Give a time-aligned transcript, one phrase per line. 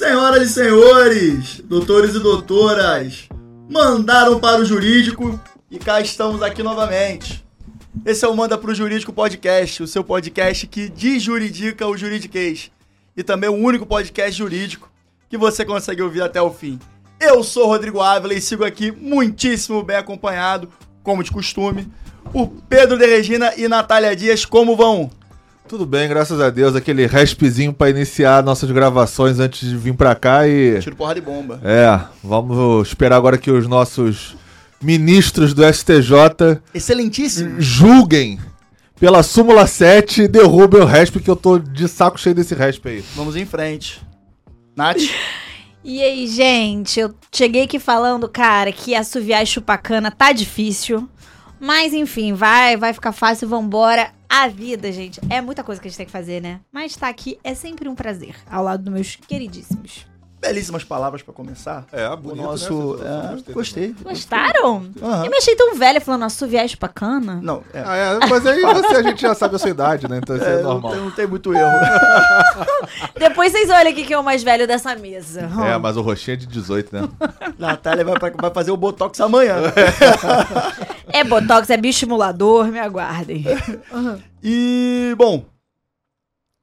[0.00, 3.28] Senhoras e senhores, doutores e doutoras,
[3.68, 5.38] mandaram para o jurídico
[5.70, 7.44] e cá estamos aqui novamente.
[8.06, 12.70] Esse é o Manda pro Jurídico Podcast, o seu podcast que desjuridica o juridiquês.
[13.14, 14.90] E também o único podcast jurídico
[15.28, 16.78] que você consegue ouvir até o fim.
[17.20, 20.70] Eu sou Rodrigo Ávila e sigo aqui muitíssimo bem acompanhado,
[21.02, 21.86] como de costume,
[22.32, 24.46] por Pedro de Regina e Natália Dias.
[24.46, 25.10] Como vão?
[25.70, 26.74] Tudo bem, graças a Deus.
[26.74, 30.80] Aquele respzinho pra iniciar nossas gravações antes de vir pra cá e.
[30.80, 31.60] Tiro porra de bomba.
[31.62, 34.34] É, vamos esperar agora que os nossos
[34.82, 37.60] ministros do STJ Excelentíssimo.
[37.60, 38.40] julguem
[38.98, 42.84] pela súmula 7 e derrubem o resp, que eu tô de saco cheio desse resp
[42.88, 43.04] aí.
[43.14, 44.02] Vamos em frente.
[44.74, 44.98] Nath?
[45.84, 51.08] E aí, gente, eu cheguei aqui falando, cara, que assoviar e chupar cana tá difícil.
[51.60, 54.10] Mas enfim, vai, vai ficar fácil, vambora.
[54.32, 56.60] A vida, gente, é muita coisa que a gente tem que fazer, né?
[56.70, 60.06] Mas estar aqui é sempre um prazer, ao lado dos meus queridíssimos.
[60.40, 61.84] Belíssimas palavras pra começar.
[61.92, 62.96] É, O bonito, nosso.
[62.96, 63.38] né?
[63.46, 63.94] é, gostei.
[64.02, 64.90] Gostaram?
[65.02, 65.24] Aham.
[65.26, 67.38] Eu me achei tão velha falando assoviar e chupar cana.
[67.42, 67.82] Não, é.
[67.84, 70.16] Ah, é, mas aí você, a gente já sabe a sua idade, né?
[70.16, 70.92] Então isso é, É, não, normal.
[70.92, 71.70] tem, não tem muito erro.
[73.18, 75.42] Depois vocês olham aqui quem é o mais velho dessa mesa.
[75.66, 77.08] É, mas o roxinho é de 18, né?
[77.58, 79.56] Natália vai, pra- vai fazer o Botox amanhã.
[81.12, 83.44] É botox, é bioestimulador, me aguardem.
[84.42, 85.44] E, bom,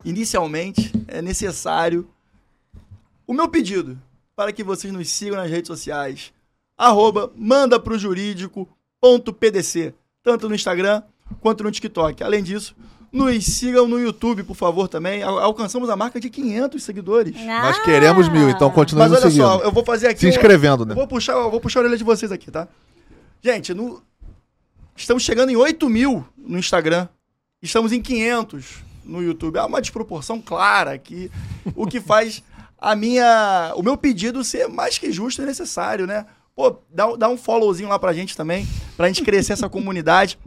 [0.04, 2.08] inicialmente é necessário
[3.28, 4.00] o meu pedido
[4.36, 6.32] para que vocês nos sigam nas redes sociais.
[6.78, 7.98] Arroba manda pro
[9.02, 11.02] jurídico.pdc, tanto no Instagram
[11.42, 12.24] quanto no TikTok.
[12.24, 12.76] Além disso,
[13.12, 15.24] nos sigam no YouTube, por favor, também.
[15.24, 17.36] Al- Alcançamos a marca de 500 seguidores.
[17.46, 19.42] Nós queremos mil, então continue Mas olha seguindo.
[19.44, 20.20] só, eu vou fazer aqui.
[20.20, 20.92] Se um- inscrevendo, né?
[20.92, 22.68] Eu vou puxar, vou puxar a orelha de vocês aqui, tá?
[23.42, 24.02] Gente, no...
[24.96, 27.08] estamos chegando em 8 mil no Instagram.
[27.62, 29.58] Estamos em 500 no YouTube.
[29.58, 31.32] Há uma desproporção clara aqui.
[31.76, 32.44] O que faz
[32.78, 33.74] a minha...
[33.76, 36.26] O meu pedido ser mais que justo e necessário, né?
[36.56, 40.40] Pô, dá, dá um followzinho lá pra gente também, pra gente crescer essa comunidade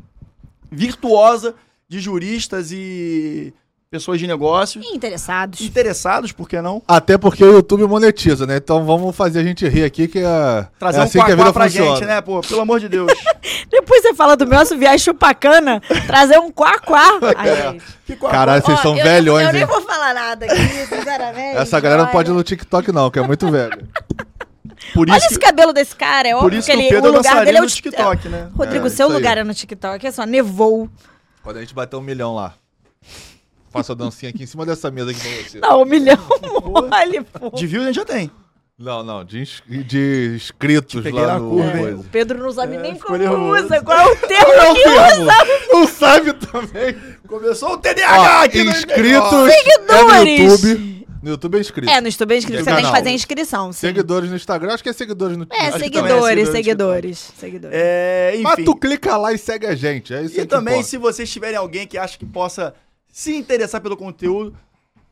[0.71, 1.55] virtuosa
[1.89, 3.53] de juristas e
[3.91, 4.85] pessoas de negócios.
[4.85, 5.61] E interessados.
[5.61, 6.81] Interessados, por que não?
[6.87, 8.57] Até porque o YouTube monetiza, né?
[8.57, 11.35] Então vamos fazer a gente rir aqui, que é, Trazer é um assim que a
[11.35, 11.97] vida pra funciona.
[11.97, 12.21] gente, né?
[12.21, 13.13] Pô, pelo amor de Deus.
[13.69, 17.19] Depois você fala do meu assoviar e chupar cana, trazer um quá-quá.
[18.31, 21.57] Caralho, vocês Ó, são eu, velhões, Eu nem vou falar nada aqui, sinceramente.
[21.57, 23.89] Essa galera não pode ir no TikTok, não, que é muito velho.
[24.95, 25.45] Por Olha isso esse que...
[25.45, 27.45] cabelo desse cara, é Por óbvio isso que que o ele, Pedro o é lugar
[27.45, 28.49] dele é o no TikTok, né?
[28.57, 30.89] Rodrigo, É, seu lugar é no TikTok, é só nevou.
[31.43, 32.55] Quando a gente bater um milhão lá.
[33.71, 35.59] Faça a dancinha aqui em cima dessa mesa aqui pra você.
[35.61, 36.17] Não, um milhão
[36.65, 37.51] mole, pô.
[37.51, 38.31] De views a gente já tem.
[38.79, 41.51] Não, não, de, ins- de inscritos lá no.
[41.51, 41.97] curva, coisa.
[42.01, 43.65] O Pedro não sabe É, nem como nervoso.
[43.67, 45.33] usa, qual é o termo que usa.
[45.71, 46.97] Não sabe também.
[47.29, 50.41] Começou o TDAH Ó, aqui no inscritos é no Seguidores.
[50.63, 51.07] YouTube.
[51.23, 51.91] No YouTube é inscrito.
[51.93, 53.81] É, no YouTube é inscrito, você tem que fazer a inscrição, sim.
[53.81, 57.77] Seguidores no Instagram, acho que é seguidores no É, também é seguidores, seguidores seguidores, seguidores.
[57.79, 58.65] É, Mas enfim.
[58.65, 60.15] tu clica lá e segue a gente.
[60.15, 60.89] É isso E aí que também, importa.
[60.89, 62.73] se vocês tiverem alguém que acha que possa
[63.13, 64.57] se interessar pelo conteúdo,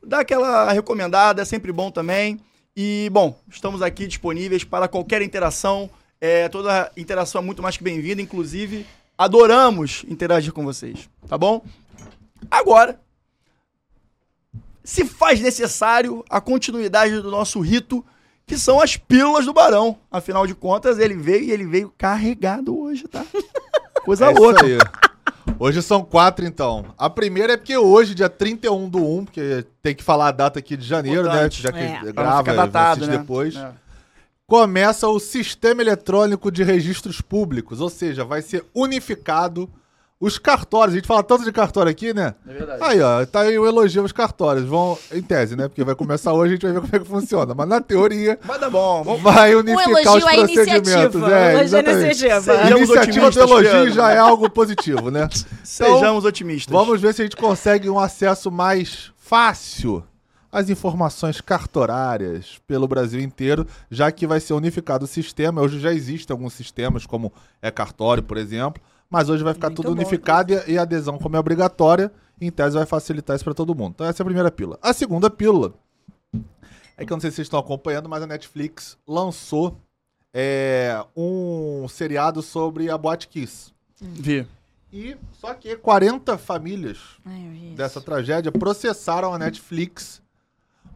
[0.05, 2.39] dá aquela recomendada, é sempre bom também.
[2.77, 5.91] E, bom, estamos aqui disponíveis para qualquer interação.
[6.21, 8.87] É, toda interação é muito mais que bem-vinda, inclusive
[9.17, 11.61] adoramos interagir com vocês, tá bom?
[12.49, 13.01] Agora,
[14.85, 18.05] se faz necessário a continuidade do nosso rito,
[18.47, 19.99] que são as pílulas do Barão.
[20.11, 23.25] Afinal de contas, ele veio e ele veio carregado hoje, tá?
[24.05, 24.65] Coisa É isso louca.
[24.65, 24.79] aí.
[25.59, 26.95] Hoje são quatro, então.
[26.97, 30.59] A primeira é porque hoje, dia 31 do 1, porque tem que falar a data
[30.59, 31.57] aqui de janeiro, Importante.
[31.57, 31.63] né?
[31.63, 32.13] Já que É.
[32.13, 33.19] Grava, datado, né?
[33.19, 33.57] depois.
[33.57, 33.71] É.
[34.47, 39.69] Começa o Sistema Eletrônico de Registros Públicos, ou seja, vai ser unificado
[40.21, 40.95] os cartórios.
[40.95, 42.35] A gente fala tanto de cartório aqui, né?
[42.47, 42.83] É verdade.
[42.83, 44.67] Aí, ó, tá aí o elogio aos cartórios.
[44.67, 45.69] Vão, em tese, né?
[45.69, 47.55] Porque vai começar hoje, a gente vai ver como é que funciona.
[47.55, 49.05] Mas na teoria, Vai dar bom.
[49.05, 49.23] Vamos...
[49.23, 50.57] vai unificar os procedimentos.
[50.57, 52.05] iniciativa, É, elogio exatamente.
[52.05, 52.41] iniciativa.
[52.41, 55.29] Sejamos A iniciativa do elogio já é algo positivo, né?
[55.63, 56.73] Sejamos otimistas.
[56.73, 60.03] Vamos ver se a gente consegue um acesso mais fácil
[60.51, 65.61] às informações cartorárias pelo Brasil inteiro, já que vai ser unificado o sistema.
[65.61, 67.33] Hoje já existem alguns sistemas, como
[67.63, 70.83] é cartório, por exemplo, mas hoje vai ficar Muito tudo bom, unificado e, e a
[70.83, 73.93] adesão, como é obrigatória, em tese vai facilitar isso para todo mundo.
[73.95, 74.79] Então essa é a primeira pílula.
[74.83, 75.75] A segunda pílula
[76.97, 79.77] é que eu não sei se vocês estão acompanhando, mas a Netflix lançou
[80.35, 83.73] é, um seriado sobre a Boate Kiss.
[84.01, 84.47] Vi.
[84.93, 90.23] E só que 40 famílias Ai, dessa tragédia processaram a Netflix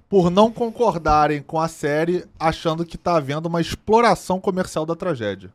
[0.09, 5.53] por não concordarem com a série, achando que tá havendo uma exploração comercial da tragédia.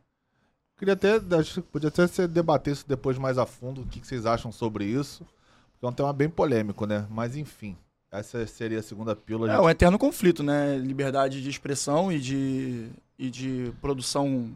[0.78, 4.00] Queria até, acho que podia até se debater isso depois mais a fundo, o que,
[4.00, 5.26] que vocês acham sobre isso.
[5.74, 7.06] Porque é um tema bem polêmico, né?
[7.10, 7.76] Mas enfim.
[8.12, 9.52] Essa seria a segunda pílula.
[9.52, 9.66] É gente.
[9.66, 10.78] um eterno conflito, né?
[10.78, 12.90] Liberdade de expressão e de,
[13.20, 14.50] e de produção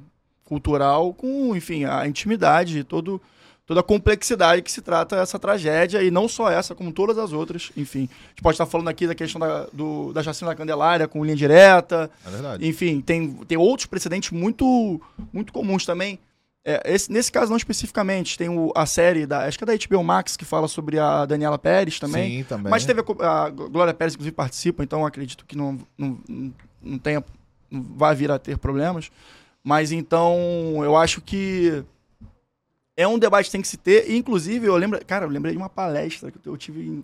[0.46, 3.22] cultural com, enfim, a intimidade e todo,
[3.72, 7.32] toda a complexidade que se trata essa tragédia, e não só essa, como todas as
[7.32, 7.72] outras.
[7.78, 11.08] Enfim, a gente pode estar falando aqui da questão da, do, da chacina da Candelária
[11.08, 12.68] com linha direta, É verdade.
[12.68, 15.00] enfim, tem, tem outros precedentes muito,
[15.32, 16.20] muito comuns também.
[16.66, 19.74] É, esse- nesse caso, não especificamente, tem o- a série, da, acho que é da
[19.74, 22.40] HBO Max, que fala sobre a Daniela Pérez também.
[22.40, 22.70] Sim, também.
[22.70, 26.54] Mas teve a, a Glória Pérez, inclusive, participa, então acredito que não, não, não-
[26.84, 27.24] não tenha.
[27.72, 29.10] Não vai vir a ter problemas.
[29.64, 30.36] Mas então,
[30.84, 31.84] eu acho que
[32.96, 34.10] é um debate que tem que se ter.
[34.10, 35.04] E, inclusive, eu lembro.
[35.06, 37.04] Cara, eu lembrei de uma palestra que eu tive em,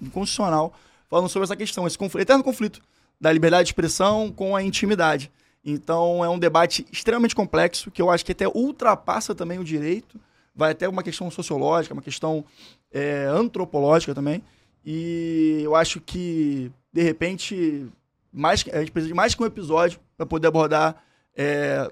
[0.00, 0.72] em Constitucional
[1.08, 2.80] falando sobre essa questão, esse conflito, eterno conflito
[3.20, 5.30] da liberdade de expressão com a intimidade.
[5.64, 10.18] Então, é um debate extremamente complexo, que eu acho que até ultrapassa também o direito.
[10.54, 12.44] Vai até uma questão sociológica, uma questão
[12.92, 14.42] é, antropológica também.
[14.84, 17.86] E eu acho que, de repente,
[18.32, 21.02] mais, a gente precisa de mais que um episódio para poder abordar
[21.36, 21.90] é,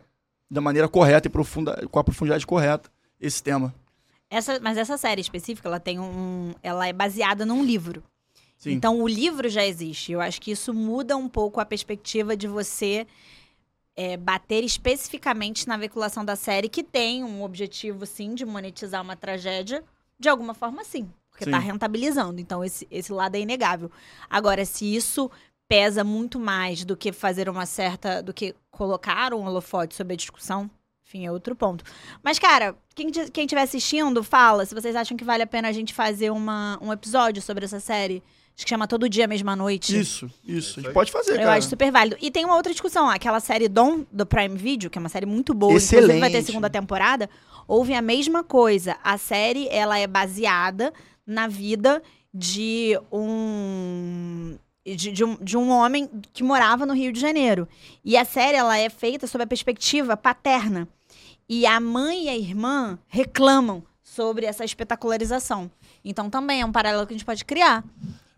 [0.51, 2.91] da maneira correta e profunda, com a profundidade correta
[3.21, 3.75] esse tema.
[4.31, 6.55] Essa, mas essa série específica, ela tem um.
[6.63, 8.03] Ela é baseada num livro.
[8.59, 8.73] Sim.
[8.73, 10.13] Então o livro já existe.
[10.13, 13.07] Eu acho que isso muda um pouco a perspectiva de você
[13.97, 19.17] é, bater especificamente na veiculação da série, que tem um objetivo, sim, de monetizar uma
[19.17, 19.83] tragédia,
[20.19, 21.09] de alguma forma, sim.
[21.31, 21.53] Porque Sim.
[21.53, 22.41] tá rentabilizando.
[22.41, 23.93] Então, esse, esse lado é inegável.
[24.29, 25.31] Agora, se isso
[25.69, 28.23] pesa muito mais do que fazer uma certa.
[28.23, 30.71] do que colocar um holofote sobre a discussão.
[31.09, 31.83] Enfim, é outro ponto.
[32.23, 35.67] Mas, cara, quem, ti- quem estiver assistindo, fala se vocês acham que vale a pena
[35.69, 38.23] a gente fazer uma, um episódio sobre essa série.
[38.55, 39.99] Acho que chama Todo Dia, Mesma Noite.
[39.99, 40.81] Isso, isso.
[40.81, 41.55] A gente pode fazer, Eu cara.
[41.55, 42.17] acho super válido.
[42.21, 43.09] E tem uma outra discussão.
[43.09, 45.73] Aquela série Dom, do Prime Video, que é uma série muito boa.
[45.73, 46.45] Inclusive vai ter Excelente.
[46.47, 47.31] segunda temporada.
[47.67, 48.99] Houve a mesma coisa.
[49.03, 50.93] A série, ela é baseada
[51.27, 52.03] na vida
[52.35, 54.59] de um...
[54.85, 57.69] De, de um, de um homem que morava no Rio de Janeiro.
[58.05, 60.89] E a série, ela é feita sob a perspectiva paterna.
[61.49, 65.71] E a mãe e a irmã reclamam sobre essa espetacularização.
[66.05, 67.83] Então também é um paralelo que a gente pode criar.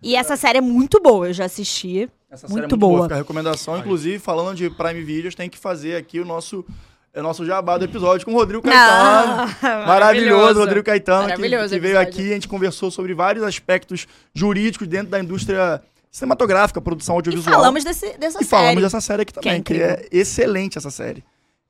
[0.02, 2.08] E essa série é muito boa, eu já assisti.
[2.30, 2.92] Essa Muito série é muito boa.
[2.92, 3.02] boa.
[3.04, 3.76] Fica a recomendação.
[3.78, 6.64] Inclusive, falando de Prime Videos, tem que fazer aqui o nosso,
[7.12, 9.52] é, nosso jabá do episódio com o Rodrigo Caetano.
[9.62, 12.20] Ah, Maravilhoso, Rodrigo Caetano, que, Maravilhoso que veio episódio.
[12.20, 12.30] aqui.
[12.30, 17.56] A gente conversou sobre vários aspectos jurídicos dentro da indústria cinematográfica, produção E audiovisual.
[17.56, 18.48] falamos desse, dessa E série.
[18.62, 21.24] falamos dessa série aqui que é também, que é, excelente essa série.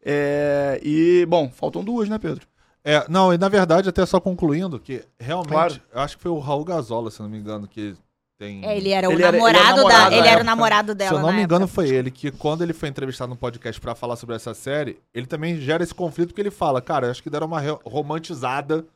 [0.05, 2.47] É, e, bom, faltam duas, né, Pedro?
[2.83, 5.81] É, não, e na verdade, até só concluindo, que realmente, Claro.
[5.93, 7.95] eu acho que foi o Raul Gazola, se não me engano, que
[8.39, 8.65] tem.
[8.65, 10.17] É, ele era o Ele era- ele era namorado, namorado da.
[10.17, 11.11] Ele era o namorado dela.
[11.11, 11.75] Se eu não me engano, época.
[11.75, 15.27] foi ele que, quando ele foi entrevistado no podcast pra falar sobre essa série, ele
[15.27, 18.87] também gera esse conflito porque ele fala, cara, acho que deram uma romantizada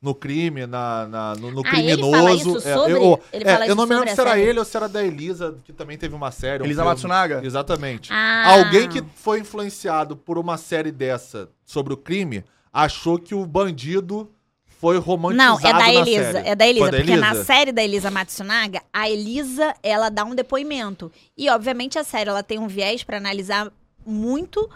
[0.00, 2.12] no crime, na, na- no, no Ah, ele criminoso.
[2.12, 4.30] fala isso É, sobre- eu, ele é, fala eu isso não me lembro se era
[4.30, 4.42] série?
[4.42, 6.62] ele ou se era da Elisa, que também teve uma série.
[6.62, 6.94] um Elisa filme.
[6.94, 7.40] Matsunaga?
[7.44, 8.10] Exatamente.
[8.12, 8.52] Ah.
[8.58, 14.30] Alguém que foi influenciado por uma série dessa sobre o crime achou que o bandido
[14.80, 16.32] foi romantizado Não, é da na Elisa.
[16.32, 16.48] série.
[16.48, 16.90] É da Elisa.
[16.92, 17.44] Da porque na Elisa?
[17.44, 21.10] série da Elisa Matsunaga, a Elisa, ela dá um depoimento.
[21.36, 23.72] E, obviamente, a série ela tem um viés pra analisar
[24.06, 24.70] muito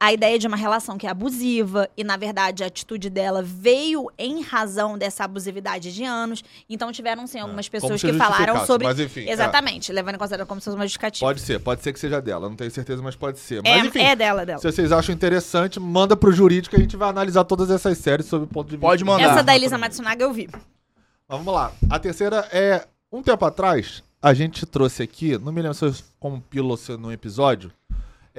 [0.00, 1.88] a ideia de uma relação que é abusiva.
[1.96, 6.42] E, na verdade, a atitude dela veio em razão dessa abusividade de anos.
[6.68, 8.86] Então, tiveram, sim, algumas É, como pessoas que falaram sobre.
[8.86, 9.26] Mas enfim.
[9.28, 9.32] é.
[9.32, 11.26] Exatamente, levando em consideração como se fosse uma justificativa.
[11.26, 12.48] Pode ser, pode ser que seja dela.
[12.48, 13.60] Não tenho certeza, mas pode ser.
[13.64, 14.60] é, Mas enfim, é dela, dela.
[14.60, 18.26] se vocês acham interessante, manda pro jurídico que a gente vai analisar todas essas séries
[18.26, 18.86] sob o ponto de vista.
[18.86, 19.24] Pode mandar.
[19.32, 20.48] Essa da Elisa Matsunaga eu vi.
[20.52, 21.72] Mas vamos lá.
[21.90, 22.86] A terceira é.
[23.10, 26.76] Um tempo atrás, a gente trouxe aqui, não me lembro se foi como pílula ou
[26.76, 27.72] se num episódio,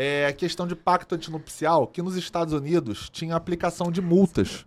[0.01, 4.63] é a questão de pacto antinupcial, que nos Estados Unidos tinha aplicação de multas.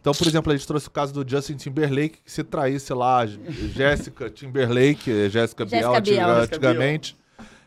[0.00, 3.24] Então, por exemplo, a gente trouxe o caso do Justin Timberlake, que se traísse lá,
[3.24, 5.94] Jéssica Timberlake, eh, Jéssica Biel, Biel.
[5.94, 6.70] antiga- Jéssica Biel.
[6.72, 7.16] antigamente,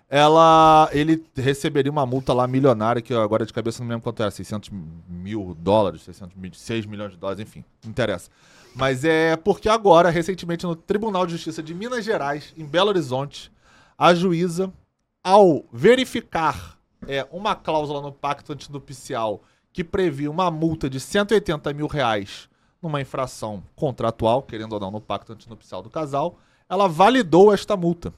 [0.10, 4.04] ela, ele receberia uma multa lá milionária, que eu agora de cabeça não me lembro
[4.04, 4.70] quanto era, 600
[5.08, 8.30] mil dólares, 600 mil, 6 milhões de dólares, enfim, não interessa.
[8.76, 13.50] Mas é porque agora, recentemente, no Tribunal de Justiça de Minas Gerais, em Belo Horizonte,
[13.98, 14.70] a juíza,
[15.24, 16.75] ao verificar
[17.08, 22.50] é, uma cláusula no pacto antinupcial que previa uma multa de 180 mil reais
[22.82, 26.38] numa infração contratual, querendo ou não, no pacto antinupcial do casal,
[26.70, 28.14] ela validou esta multa.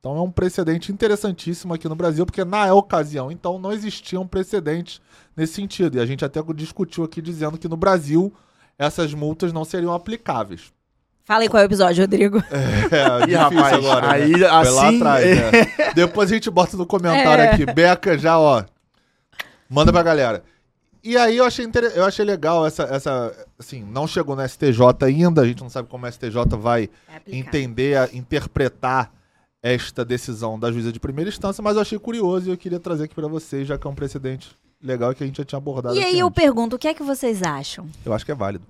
[0.00, 4.26] Então é um precedente interessantíssimo aqui no Brasil, porque na ocasião, então, não existia um
[4.26, 5.02] precedente
[5.36, 5.96] nesse sentido.
[5.96, 8.32] E a gente até discutiu aqui dizendo que no Brasil
[8.78, 10.72] essas multas não seriam aplicáveis.
[11.28, 12.42] Fala aí qual é o episódio, Rodrigo.
[12.90, 14.12] É, difícil rapaz, agora.
[14.12, 14.38] aí, né?
[14.38, 15.92] Foi lá assim, atrás, né?
[15.94, 17.50] Depois a gente bota no comentário É.
[17.52, 17.66] aqui.
[17.66, 18.64] Beca já, ó.
[19.68, 20.42] Manda pra galera.
[21.04, 21.84] E aí eu achei, inter...
[21.94, 23.32] eu achei legal essa, essa.
[23.58, 27.20] Assim, não chegou no STJ ainda, a gente não sabe como o STJ vai É
[27.36, 29.12] entender, a- interpretar
[29.62, 33.04] esta decisão da juíza de primeira instância, mas eu achei curioso e eu queria trazer
[33.04, 34.50] aqui pra vocês, já que é um precedente
[34.82, 36.42] legal que a gente já tinha abordado E aí eu antes.
[36.42, 37.86] pergunto, o que é que vocês acham?
[38.04, 38.64] Eu acho que é válido.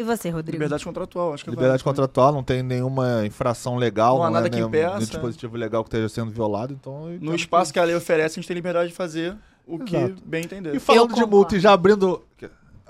[0.00, 0.52] E você, Rodrigo?
[0.52, 1.84] Liberdade contratual, acho que é Liberdade válido.
[1.84, 4.88] contratual, não tem nenhuma infração legal, Não há não, nada é que nenhum, impeça.
[4.94, 7.06] nenhum dispositivo legal que esteja sendo violado, então...
[7.20, 10.22] No espaço que a lei oferece, a gente tem liberdade de fazer o que Exato.
[10.24, 10.74] bem entender.
[10.74, 12.24] E falando de multa e já abrindo...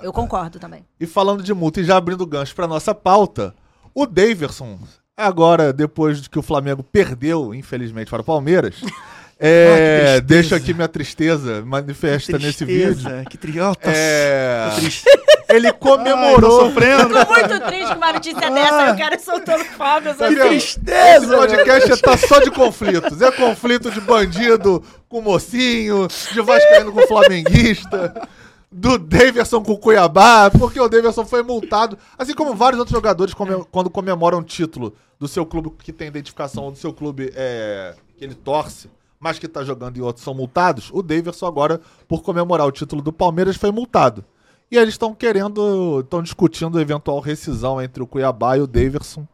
[0.00, 0.84] Eu concordo também.
[1.00, 3.54] E falando de multa e já abrindo gancho pra nossa pauta,
[3.92, 4.78] o Daverson,
[5.16, 8.76] agora, depois de que o Flamengo perdeu, infelizmente, para o Palmeiras,
[9.36, 10.20] é, Ah, que tristeza.
[10.22, 13.10] deixo aqui minha tristeza manifesta nesse vídeo.
[13.28, 13.90] Que triota.
[13.92, 15.04] É, triste.
[15.50, 16.66] Ele Ai, comemorou.
[16.66, 17.08] sofrendo.
[17.26, 20.16] Tô muito triste com uma notícia dessa, e o cara soltando fogos.
[20.16, 20.34] Tá assim.
[20.34, 20.48] vendo?
[20.48, 23.20] tristeza, Esse podcast tá só de conflitos.
[23.20, 28.28] É conflito de bandido com mocinho, de vascaíno com flamenguista,
[28.70, 33.64] do Daverson com Cuiabá, porque o Daverson foi multado, assim como vários outros jogadores come-
[33.70, 37.94] quando comemoram um título do seu clube que tem identificação ou do seu clube é,
[38.16, 38.88] que ele torce,
[39.18, 40.88] mas que tá jogando em outros são multados.
[40.92, 44.24] O Daverson agora, por comemorar o título do Palmeiras, foi multado.
[44.70, 49.26] E eles estão querendo, estão discutindo eventual rescisão entre o Cuiabá e o Daverson.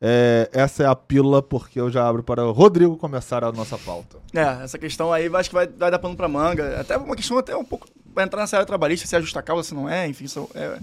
[0.00, 3.76] É, essa é a pílula, porque eu já abro para o Rodrigo começar a nossa
[3.76, 4.16] pauta.
[4.32, 6.80] É, essa questão aí acho que vai, vai dar pano pra manga.
[6.80, 7.86] Até uma questão até um pouco.
[8.14, 10.26] Vai entrar nessa área trabalhista, se é justa causa, se não é, enfim.
[10.28, 10.78] São, é,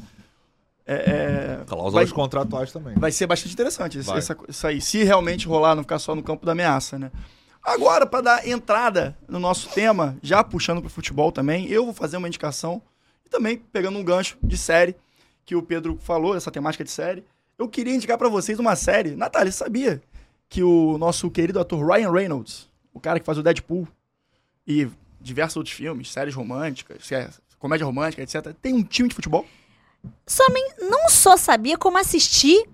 [0.85, 2.93] é, é- Cláusulas contratuais também.
[2.95, 4.79] vai ser bastante interessante esse- essa- isso aí.
[4.81, 7.09] Se realmente rolar, não ficar só no campo da ameaça, né?
[7.63, 12.17] Agora, para dar entrada no nosso tema, já puxando pro futebol também, eu vou fazer
[12.17, 12.81] uma indicação
[13.25, 14.95] e também pegando um gancho de série
[15.45, 17.23] que o Pedro falou, essa temática de série.
[17.57, 19.15] Eu queria indicar para vocês uma série.
[19.15, 20.01] Natália, você sabia
[20.49, 23.87] que o nosso querido ator Ryan Reynolds, o cara que faz o Deadpool
[24.67, 24.87] e
[25.21, 27.29] diversos outros filmes, séries românticas, sé-
[27.59, 29.45] comédia romântica, etc., tem um time de futebol?
[30.27, 30.43] Só
[30.79, 32.67] não só sabia como assistir,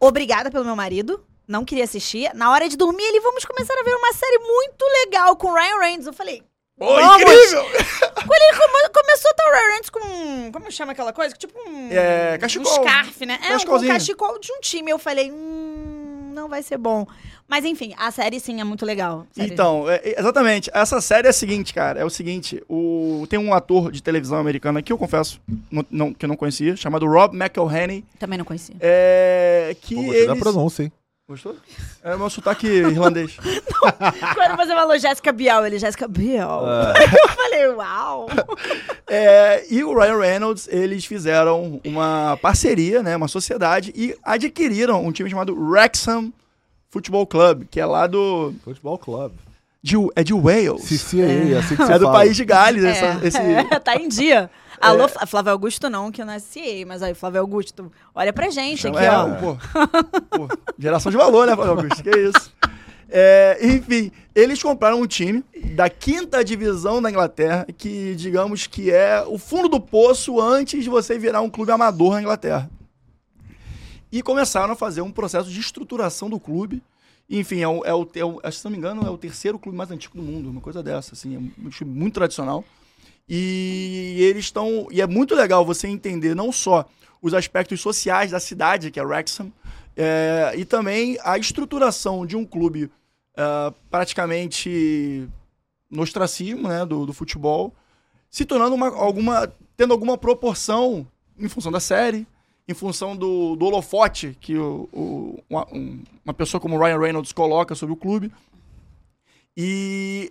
[0.00, 2.32] obrigada pelo meu marido, não queria assistir.
[2.34, 5.78] Na hora de dormir, ele, vamos começar a ver uma série muito legal com Ryan
[5.80, 6.06] Reynolds.
[6.06, 6.42] Eu falei,
[6.78, 7.22] Pô, Vamos!
[7.22, 7.64] incrível!
[7.64, 10.52] Quando ele come- começou a o Ryan Reynolds com.
[10.52, 11.34] Como chama aquela coisa?
[11.34, 11.88] Tipo um.
[11.90, 12.70] É, cachecol.
[12.72, 13.38] Um scarf, né?
[13.42, 13.92] É, um Cachecolzinho.
[13.92, 14.90] cachecol de um time.
[14.90, 17.06] Eu falei, hum, não vai ser bom.
[17.48, 19.26] Mas enfim, a série sim é muito legal.
[19.32, 20.70] Série- Então, é- é- exatamente.
[20.74, 21.98] Essa série é a seguinte, cara.
[21.98, 22.62] É o seguinte.
[22.68, 26.36] O, tem um ator de televisão americana que eu confesso não, não- que eu não
[26.36, 28.04] conhecia, chamado Rob McElhenney.
[28.18, 28.76] Também não conhecia.
[28.80, 30.42] É, que Pô, gostei da eles...
[30.42, 30.92] pronúncia, hein?
[31.28, 31.56] Gostou?
[32.02, 33.36] É o meu sotaque irlandês.
[34.34, 36.48] Quando você falou Jéssica Biel, ele, Jéssica Biel.
[36.64, 36.94] Ah.
[36.98, 38.26] Eu falei, uau.
[39.10, 45.10] É, e o Ryan Reynolds, eles fizeram uma parceria, né, uma sociedade, e adquiriram um
[45.10, 46.30] time chamado Wrexham
[46.90, 48.52] Football Club, que é lá do...
[48.62, 49.32] Futebol Club.
[49.82, 50.82] De, é de Wales.
[50.82, 52.18] CCA, é assim que se É do fala.
[52.18, 53.38] país de Gales, É, essa- esse...
[53.38, 54.50] é, tá em dia.
[54.80, 58.86] Alô, Flá- Flávio Augusto não, que eu CA, mas aí, Flávio Augusto, olha pra gente
[58.86, 59.34] aqui, é, ó.
[59.36, 59.56] pô,
[60.30, 62.02] pô, geração de valor, né, Flávio Augusto?
[62.02, 62.52] Que isso.
[63.10, 65.42] É, enfim, eles compraram um time
[65.74, 70.90] da quinta divisão da Inglaterra, que digamos que é o fundo do poço antes de
[70.90, 72.70] você virar um clube amador na Inglaterra.
[74.12, 76.82] E começaram a fazer um processo de estruturação do clube.
[77.30, 79.58] Enfim, é o, é o, é o- que, se não me engano, é o terceiro
[79.58, 82.64] clube mais antigo do mundo, uma coisa dessa, assim, é um time muito tradicional.
[83.28, 84.88] E eles estão.
[84.90, 86.86] E é muito legal você entender não só
[87.20, 89.52] os aspectos sociais da cidade, que é Wrexham,
[89.96, 92.90] é, e também a estruturação de um clube
[93.36, 95.28] ah, praticamente
[95.90, 97.74] no ostracismo né, do, do futebol,
[98.30, 99.52] se tornando uma, alguma.
[99.76, 101.06] tendo alguma proporção
[101.38, 102.26] em função da série,
[102.68, 107.32] em função do, do holofote que o, o- uma, um- uma pessoa como Ryan Reynolds
[107.32, 108.30] coloca sobre o clube.
[109.56, 110.30] E,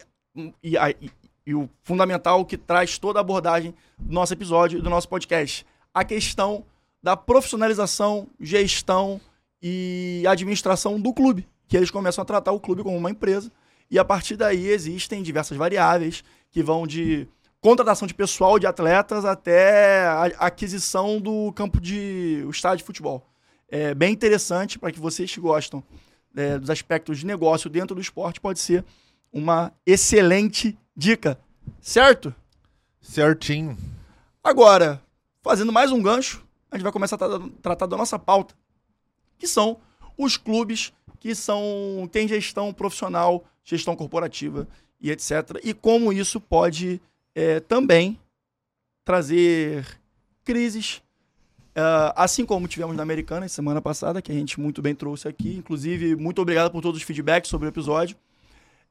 [0.64, 1.12] e, e-
[1.48, 5.66] e o fundamental que traz toda a abordagem do nosso episódio e do nosso podcast.
[5.94, 6.66] A questão
[7.02, 9.22] da profissionalização, gestão
[9.64, 11.48] e administração do clube.
[11.66, 13.50] Que eles começam a tratar o clube como uma empresa.
[13.90, 17.26] E a partir daí existem diversas variáveis que vão de
[17.62, 23.26] contratação de pessoal, de atletas, até a aquisição do campo de o estádio de futebol.
[23.70, 25.82] É bem interessante para que vocês que gostam
[26.36, 28.84] é, dos aspectos de negócio dentro do esporte, pode ser
[29.32, 31.40] uma excelente dica,
[31.82, 32.34] certo?
[33.02, 33.78] Certinho.
[34.44, 35.02] Agora,
[35.42, 38.56] fazendo mais um gancho, a gente vai começar a tra- tratar da nossa pauta,
[39.38, 39.78] que são
[40.18, 44.68] os clubes que são têm gestão profissional, gestão corporativa
[45.00, 45.60] e etc.
[45.64, 47.02] E como isso pode
[47.36, 48.20] é, também
[49.06, 49.86] trazer
[50.44, 51.02] crises,
[51.76, 55.56] ah, assim como tivemos na Americana semana passada, que a gente muito bem trouxe aqui.
[55.58, 58.18] Inclusive, muito obrigado por todos os feedbacks sobre o episódio.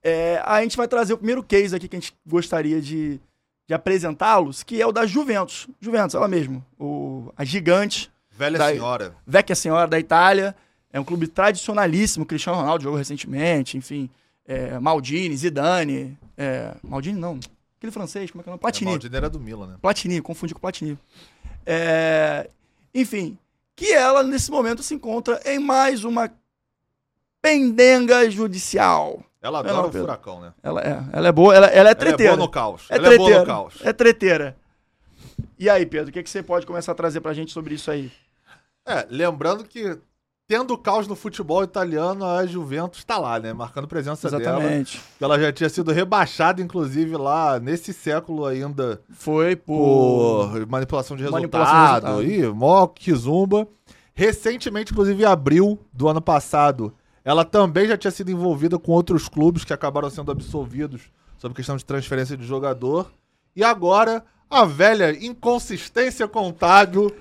[0.03, 3.21] É, a gente vai trazer o primeiro case aqui que a gente gostaria de,
[3.67, 5.67] de apresentá-los, que é o da Juventus.
[5.81, 6.65] Juventus, ela mesmo.
[6.79, 9.15] O, a gigante, Velha Da- senhora.
[9.27, 10.55] Vecchia Senhora da Itália.
[10.93, 12.25] É um clube tradicionalíssimo.
[12.25, 14.09] Cristiano Ronaldo jogou recentemente, enfim.
[14.47, 16.17] É, Maldini, Zidane.
[16.37, 17.41] É, Maldini não.
[17.79, 18.61] Aquele francês, como é que é o nome?
[18.61, 18.91] Platini.
[18.91, 19.75] Maldini era do Milan, né?
[19.83, 20.99] Platini, confundi com Platini.
[21.67, 22.49] É,
[22.95, 23.37] enfim,
[23.75, 26.31] que ela nesse momento se encontra em mais uma
[27.43, 29.23] pendenga judicial.
[29.43, 30.53] Ela adora não, o furacão, né?
[30.63, 32.37] Ela é, ela é boa, ela, ela é Ela é treteira.
[32.37, 32.87] boa no caos.
[32.91, 33.41] É Ela é boa treteira.
[33.41, 33.75] no caos.
[33.83, 34.57] É treteira.
[35.59, 37.91] E aí, Pedro, o que, que você pode começar a trazer pra gente sobre isso
[37.91, 38.11] aí?
[38.87, 39.99] É, lembrando que
[40.49, 43.53] tendo caos no futebol italiano, a Juventus tá lá, né?
[43.53, 44.61] Marcando presença dela.
[44.61, 45.03] Exatamente.
[45.21, 50.51] Ela já tinha sido rebaixada, inclusive, lá nesse século ainda Foi por.
[50.51, 52.23] por manipulação de Manipulação de resultado.
[52.23, 53.67] Ih, mó kizumba.
[54.15, 56.95] Recentemente, inclusive, em abril do ano passado,
[57.27, 61.77] ela também já tinha sido envolvida com outros clubes que acabaram sendo absolvidos sobre questão
[61.77, 63.11] de transferência de jogador.
[63.57, 67.13] E agora, a velha inconsistência contábil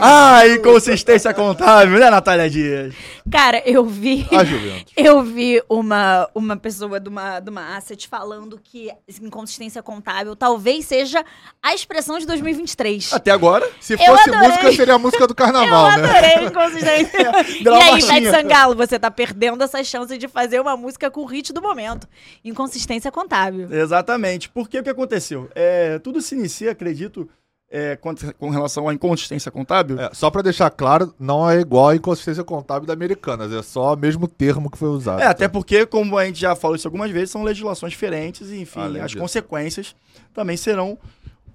[0.00, 2.94] Ah, inconsistência contábil, né, Natália Dias?
[3.30, 4.26] Cara, eu vi.
[4.32, 4.92] a Juventus.
[4.96, 8.90] Eu vi uma, uma pessoa de uma, de uma asset falando que
[9.22, 11.24] inconsistência contábil talvez seja
[11.62, 13.12] a expressão de 2023.
[13.12, 13.68] Até agora.
[13.80, 14.48] Se Eu fosse adorei.
[14.48, 16.10] música, seria a música do carnaval, eu né?
[16.10, 17.18] adorei inconsistência.
[17.48, 18.00] e Virar uma aí.
[18.00, 21.62] Ivete Sangalo, você tá perdendo essa chance de fazer uma música com o hit do
[21.62, 22.06] momento.
[22.44, 23.72] Inconsistência contábil.
[23.72, 24.48] Exatamente.
[24.48, 25.48] Porque o que aconteceu?
[25.54, 27.28] É, tudo se inicia, acredito,
[27.70, 27.96] é,
[28.38, 30.00] com, relação à inconsistência contábil.
[30.00, 33.94] É, só pra deixar claro, não é igual a inconsistência contábil da Americanas, é só
[33.94, 35.22] o mesmo termo que foi usado.
[35.22, 38.60] É, até porque, como a gente já falou isso algumas vezes, são legislações diferentes e,
[38.60, 39.22] enfim, Além as disso.
[39.22, 39.94] consequências
[40.34, 40.98] também serão,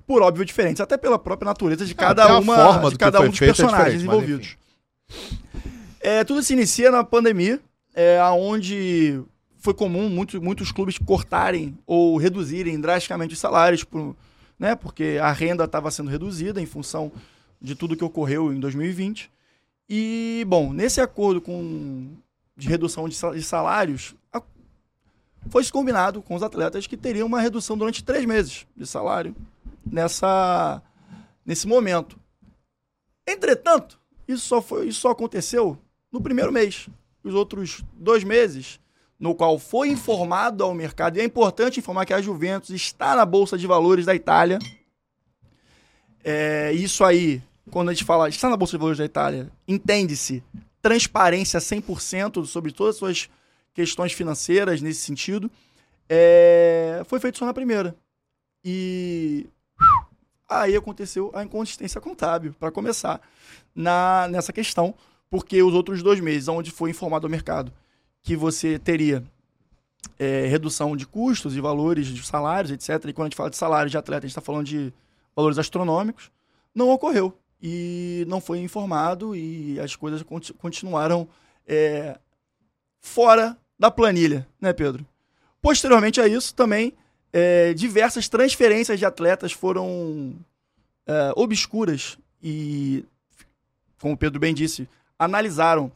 [0.07, 0.79] por óbvio, diferentes.
[0.79, 4.01] Até pela própria natureza de cada até a uma de cada um dos é personagens
[4.01, 4.55] envolvidos.
[5.99, 7.59] É, tudo se inicia na pandemia,
[7.93, 9.21] é, onde
[9.57, 14.15] foi comum muitos, muitos clubes cortarem ou reduzirem drasticamente os salários, por,
[14.57, 17.11] né, porque a renda estava sendo reduzida em função
[17.61, 19.29] de tudo que ocorreu em 2020.
[19.89, 22.09] E, bom, nesse acordo com,
[22.55, 24.15] de redução de, sa- de salários,
[25.49, 29.35] foi-se combinado com os atletas que teriam uma redução durante três meses de salário
[29.85, 30.81] nessa,
[31.45, 32.17] nesse momento.
[33.27, 35.77] Entretanto, isso só, foi, isso só aconteceu
[36.11, 36.87] no primeiro mês.
[37.23, 38.79] Os outros dois meses,
[39.19, 43.25] no qual foi informado ao mercado, e é importante informar que a Juventus está na
[43.25, 44.59] Bolsa de Valores da Itália.
[46.23, 50.43] É, isso aí, quando a gente fala está na Bolsa de Valores da Itália, entende-se
[50.81, 53.29] transparência 100% sobre todas as suas
[53.73, 55.49] questões financeiras nesse sentido.
[56.07, 57.95] É, foi feito só na primeira.
[58.63, 59.47] E
[60.47, 63.21] aí aconteceu a inconsistência contábil, para começar,
[63.73, 64.93] na, nessa questão,
[65.29, 67.71] porque os outros dois meses, onde foi informado ao mercado
[68.25, 69.23] que você teria
[70.17, 73.07] é, redução de custos e valores de salários, etc.
[73.07, 74.91] E quando a gente fala de salário de atleta, a gente está falando de
[75.35, 76.31] valores astronômicos,
[76.73, 77.37] não ocorreu.
[77.61, 81.27] E não foi informado e as coisas conti- continuaram
[81.67, 82.17] é,
[82.99, 85.05] fora da planilha, né, Pedro?
[85.61, 86.93] Posteriormente a isso, também
[87.31, 90.35] é, diversas transferências de atletas foram
[91.05, 93.05] é, obscuras e,
[93.99, 95.91] como o Pedro bem disse, analisaram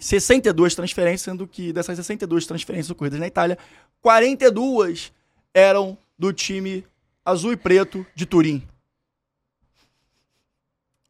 [0.00, 3.56] 62 transferências, sendo que dessas 62 transferências ocorridas na Itália,
[4.00, 5.12] 42
[5.54, 6.84] eram do time
[7.24, 8.66] azul e preto de Turim.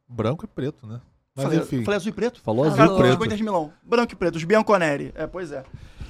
[0.09, 1.00] Branco e preto, né?
[1.35, 2.40] Mas falei, enfim, falei azul e preto?
[2.40, 2.83] falou Falou.
[2.85, 3.16] azul e preto.
[3.18, 3.72] Corinthians de Milão.
[3.83, 5.12] Branco e preto, os Bianconeri.
[5.14, 5.64] É, pois é.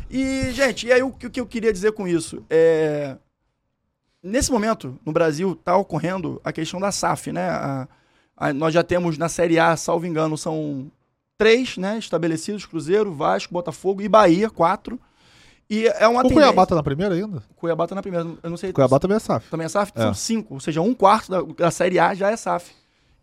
[0.08, 2.44] E, gente, e aí o que, o que eu queria dizer com isso?
[2.48, 3.16] É...
[4.22, 7.48] Nesse momento, no Brasil, está ocorrendo a questão da SAF, né?
[7.48, 7.88] A-
[8.36, 10.90] a- nós já temos na Série A, salvo engano, são
[11.40, 11.96] três, né?
[11.96, 15.00] Estabelecidos, Cruzeiro, Vasco, Botafogo e Bahia, quatro.
[15.70, 16.42] E é uma O tendência...
[16.42, 17.42] Cuiabá tá na primeira ainda?
[17.56, 18.70] Cuiabá tá na primeira, eu não sei...
[18.70, 19.48] O Cuiabá também é SAF.
[19.48, 19.90] Também é SAF?
[19.94, 20.02] É.
[20.02, 22.72] São cinco, ou seja, um quarto da, da Série A já é SAF.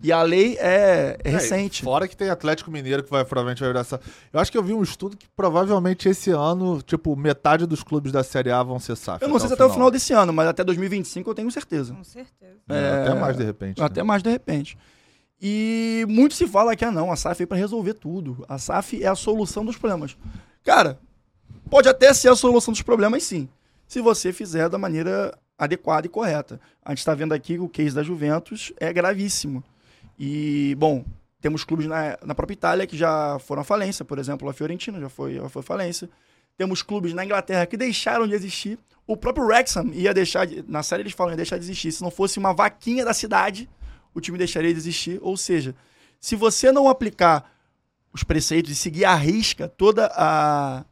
[0.01, 1.83] E a lei é, é recente.
[1.83, 3.99] Fora que tem Atlético Mineiro que vai provavelmente vai virar essa.
[4.33, 8.11] Eu acho que eu vi um estudo que provavelmente esse ano, tipo, metade dos clubes
[8.11, 9.21] da Série A vão ser SAF.
[9.21, 11.93] Eu não sei se até o final desse ano, mas até 2025 eu tenho certeza.
[11.93, 12.57] Com certeza.
[12.69, 13.81] É, Até mais de repente.
[13.81, 14.07] Até né?
[14.07, 14.77] mais de repente.
[15.41, 18.43] E muito se fala que, ah, não, a SAF veio para resolver tudo.
[18.49, 20.17] A SAF é a solução dos problemas.
[20.63, 20.99] Cara,
[21.69, 23.47] pode até ser a solução dos problemas, sim,
[23.87, 26.59] se você fizer da maneira adequada e correta.
[26.83, 29.63] A gente está vendo aqui que o case da Juventus é gravíssimo.
[30.19, 31.05] E, bom,
[31.39, 34.99] temos clubes na, na própria Itália que já foram à falência, por exemplo, a Fiorentina
[34.99, 36.09] já foi, já foi falência.
[36.57, 38.79] Temos clubes na Inglaterra que deixaram de existir.
[39.05, 41.91] O próprio Wrexham ia deixar, de, na série eles falam, ia deixar de existir.
[41.91, 43.69] Se não fosse uma vaquinha da cidade,
[44.17, 45.19] o time deixaria de existir.
[45.21, 45.75] Ou seja,
[46.19, 47.53] se você não aplicar
[48.11, 50.83] os preceitos e seguir à risca toda a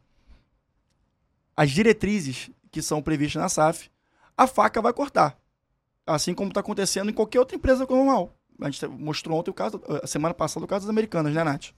[1.56, 3.90] as diretrizes que são previstas na SAF,
[4.36, 5.38] a faca vai cortar.
[6.06, 8.36] Assim como está acontecendo em qualquer outra empresa normal.
[8.60, 11.72] A gente mostrou ontem o caso, a semana passada, o caso das americanas, né, Nath?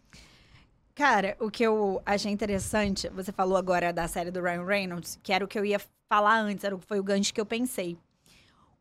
[0.95, 5.33] Cara, o que eu achei interessante, você falou agora da série do Ryan Reynolds, que
[5.33, 7.97] era o que eu ia falar antes, era, foi o gancho que eu pensei.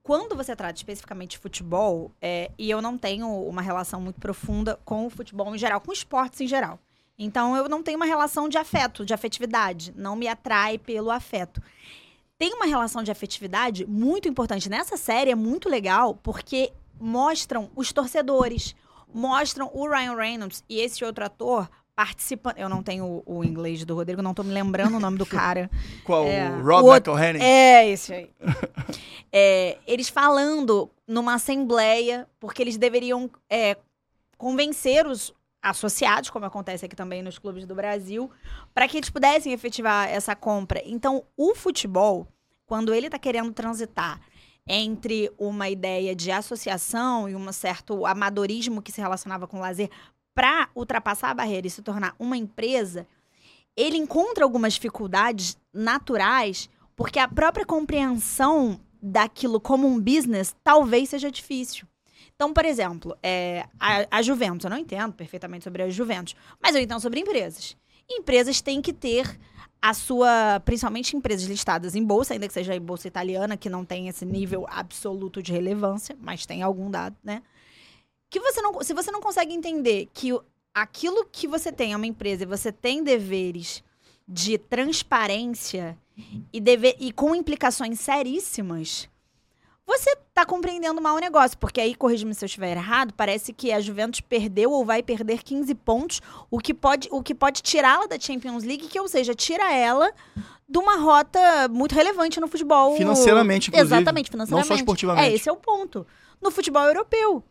[0.07, 4.79] Quando você trata especificamente de futebol, é, e eu não tenho uma relação muito profunda
[4.85, 6.79] com o futebol em geral, com esportes em geral.
[7.19, 9.93] Então eu não tenho uma relação de afeto, de afetividade.
[9.97, 11.61] Não me atrai pelo afeto.
[12.37, 14.69] Tem uma relação de afetividade muito importante.
[14.69, 18.77] Nessa série é muito legal porque mostram os torcedores,
[19.13, 22.57] mostram o Ryan Reynolds e esse outro ator participando.
[22.57, 25.25] Eu não tenho o, o, inglês do Rodrigo, não tô me lembrando o nome do
[25.25, 25.69] cara.
[26.05, 26.25] Qual?
[26.25, 27.41] É, o Rob McElhenney?
[27.41, 28.29] É, esse aí.
[29.31, 33.77] é, eles falando numa assembleia, porque eles deveriam é,
[34.37, 38.29] convencer os associados, como acontece aqui também nos clubes do Brasil,
[38.73, 40.81] para que eles pudessem efetivar essa compra.
[40.85, 42.27] Então, o futebol,
[42.65, 44.21] quando ele está querendo transitar
[44.67, 49.89] entre uma ideia de associação e um certo amadorismo que se relacionava com o lazer
[50.33, 53.07] para ultrapassar a barreira e se tornar uma empresa,
[53.75, 61.31] ele encontra algumas dificuldades naturais, porque a própria compreensão daquilo como um business talvez seja
[61.31, 61.87] difícil.
[62.35, 66.75] Então, por exemplo, é, a, a Juventus, eu não entendo perfeitamente sobre a Juventus, mas
[66.75, 67.75] eu entendo sobre empresas.
[68.09, 69.39] Empresas têm que ter
[69.81, 73.83] a sua, principalmente empresas listadas em bolsa, ainda que seja em bolsa italiana, que não
[73.83, 77.41] tem esse nível absoluto de relevância, mas tem algum dado, né?
[78.29, 80.37] Que você não, se você não consegue entender que
[80.73, 83.83] aquilo que você tem é uma empresa e você tem deveres
[84.27, 85.97] de transparência
[86.51, 89.09] e, deve, e com implicações seríssimas,
[89.87, 93.71] você está compreendendo mal o negócio, porque aí, corrija-me se eu estiver errado, parece que
[93.71, 98.05] a Juventus perdeu ou vai perder 15 pontos, o que pode, o que pode tirá-la
[98.05, 100.11] da Champions League, que, ou seja, tira ela
[100.67, 102.97] de uma rota muito relevante no futebol.
[102.97, 103.95] Financeiramente, inclusive.
[103.95, 104.69] Exatamente, financeiramente.
[104.69, 105.29] Não só esportivamente.
[105.29, 106.05] É, esse é o ponto.
[106.41, 107.41] No futebol europeu.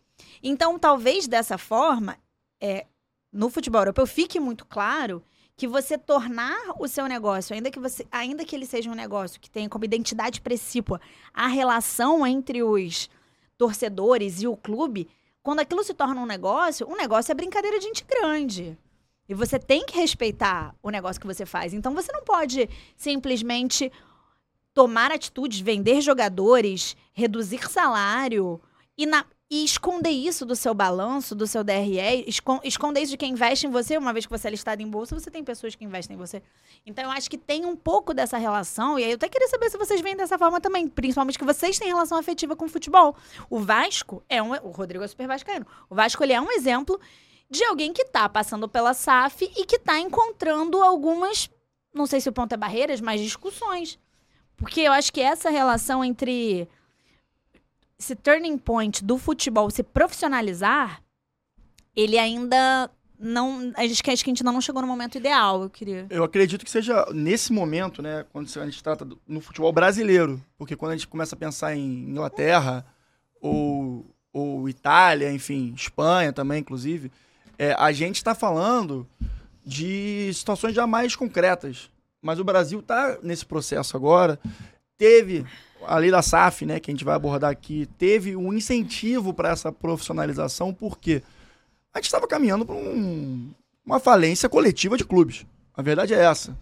[0.43, 2.19] Então, talvez dessa forma,
[2.61, 2.85] é,
[3.33, 5.23] no futebol europeu, fique muito claro
[5.57, 9.41] que você tornar o seu negócio, ainda que você, ainda que ele seja um negócio
[9.41, 11.01] que tenha como identidade precípua
[11.33, 13.09] a relação entre os
[13.57, 15.09] torcedores e o clube,
[15.43, 18.77] quando aquilo se torna um negócio, um negócio é brincadeira de gente grande.
[19.29, 21.73] E você tem que respeitar o negócio que você faz.
[21.73, 23.91] Então você não pode simplesmente
[24.75, 28.61] tomar atitudes, vender jogadores, reduzir salário
[28.97, 32.25] e na, e esconder isso do seu balanço, do seu DRE,
[32.65, 35.19] esconder isso de quem investe em você, uma vez que você é listado em bolsa,
[35.19, 36.43] você tem pessoas que investem em você.
[36.85, 39.71] Então eu acho que tem um pouco dessa relação, e aí eu até queria saber
[39.71, 43.15] se vocês veem dessa forma também, principalmente que vocês têm relação afetiva com o futebol.
[43.49, 44.51] O Vasco é um.
[44.51, 45.67] O Rodrigo é super vascaíno.
[45.89, 47.01] O Vasco ele é um exemplo
[47.49, 51.49] de alguém que está passando pela SAF e que está encontrando algumas.
[51.95, 53.97] Não sei se o ponto é barreiras, mas discussões.
[54.57, 56.69] Porque eu acho que essa relação entre
[57.99, 61.03] esse turning point do futebol se profissionalizar,
[61.95, 63.73] ele ainda não.
[63.75, 66.07] Acho que, acho que a gente ainda não chegou no momento ideal, eu queria.
[66.11, 68.25] Eu acredito que seja nesse momento, né?
[68.33, 70.43] Quando a gente trata do, no futebol brasileiro.
[70.59, 72.85] Porque quando a gente começa a pensar em Inglaterra
[73.41, 77.11] ou, ou Itália, enfim, Espanha também, inclusive,
[77.59, 79.07] é, a gente está falando
[79.65, 81.91] de situações já mais concretas.
[82.21, 84.39] Mas o Brasil está nesse processo agora.
[84.99, 85.47] Teve
[85.87, 89.51] a lei da SAF, né, que a gente vai abordar aqui, teve um incentivo para
[89.51, 91.23] essa profissionalização, porque
[91.95, 93.51] a gente estava caminhando para um,
[93.85, 95.47] uma falência coletiva de clubes.
[95.75, 96.57] A verdade é essa.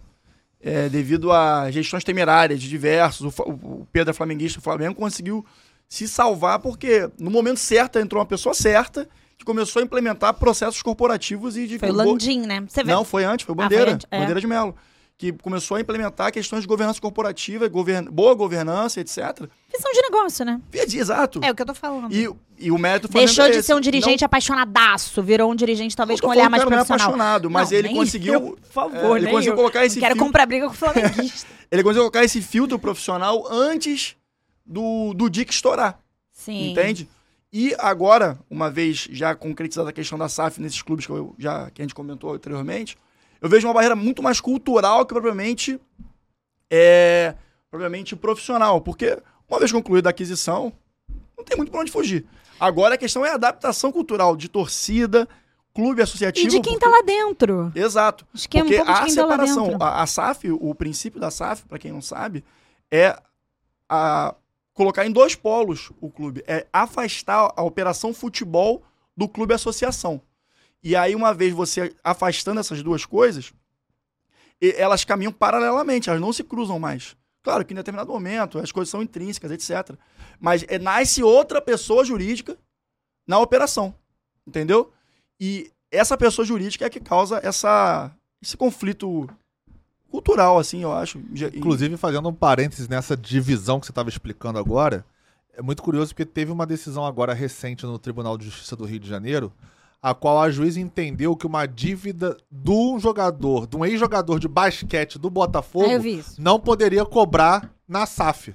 [0.61, 5.45] É, devido a gestões temerárias de diversos, o, o Pedro é flamenguista, o Flamengo conseguiu
[5.87, 9.07] se salvar porque no momento certo entrou uma pessoa certa
[9.37, 11.77] que começou a implementar processos corporativos e de...
[11.77, 12.65] Foi o Landim, né?
[12.85, 14.19] Não, foi antes, foi o Bandeira, ah, foi antes, é.
[14.19, 14.75] Bandeira de Melo
[15.17, 18.09] que começou a implementar questões de governança corporativa, govern...
[18.09, 19.17] boa governança, etc.
[19.71, 20.59] Visão de negócio, né?
[20.73, 21.39] Exato.
[21.41, 22.13] É o que eu tô falando.
[22.13, 24.25] E, e o mérito Deixou é de ser um dirigente não...
[24.25, 26.97] apaixonadaço, virou um dirigente talvez com um olhar mais profissional.
[26.97, 28.33] Não é apaixonado, mas não, ele conseguiu...
[28.33, 29.57] Eu, por favor, é, Ele conseguiu eu.
[29.57, 30.25] colocar esse Quero filtro...
[30.25, 31.49] comprar briga com o flamenguista.
[31.71, 34.17] ele conseguiu colocar esse filtro profissional antes
[34.65, 35.97] do, do DIC estourar.
[36.33, 36.71] Sim.
[36.71, 37.07] Entende?
[37.53, 41.71] E agora, uma vez já concretizada a questão da SAF nesses clubes que, eu já,
[41.71, 42.97] que a gente comentou anteriormente,
[43.45, 45.79] eu vejo uma barreira muito mais cultural que propriamente
[46.69, 47.35] é
[47.69, 50.73] propriamente profissional, porque uma vez concluída a aquisição,
[51.37, 52.25] não tem muito para onde fugir.
[52.59, 55.27] Agora a questão é a adaptação cultural de torcida,
[55.75, 56.47] clube associativo.
[56.47, 56.85] E de quem porque...
[56.85, 57.71] tá lá dentro.
[57.75, 58.25] Exato.
[58.33, 61.19] Acho que é um porque pouco a quem separação, tá a, a SAF, o princípio
[61.19, 62.43] da SAF, para quem não sabe,
[62.89, 63.15] é
[63.87, 64.33] a,
[64.73, 66.43] colocar em dois polos o clube.
[66.47, 68.81] É afastar a operação futebol
[69.15, 70.19] do clube associação.
[70.85, 73.51] E aí, uma vez você afastando essas duas coisas,
[74.61, 77.17] elas caminham paralelamente, elas não se cruzam mais.
[77.41, 79.97] Claro que em determinado momento as coisas são intrínsecas, etc.
[80.39, 82.55] Mas é, nasce outra pessoa jurídica
[83.25, 83.95] na operação.
[84.45, 84.93] Entendeu?
[85.39, 89.27] E essa pessoa jurídica é que causa essa, esse conflito
[90.11, 91.17] cultural, assim, eu acho.
[91.55, 95.03] Inclusive, fazendo um parênteses nessa divisão que você estava explicando agora,
[95.51, 98.99] é muito curioso porque teve uma decisão agora recente no Tribunal de Justiça do Rio
[98.99, 99.51] de Janeiro,
[100.05, 104.47] a qual a juíza entendeu que uma dívida de um jogador, de um ex-jogador de
[104.47, 105.87] basquete do Botafogo,
[106.37, 108.53] não poderia cobrar na SAF.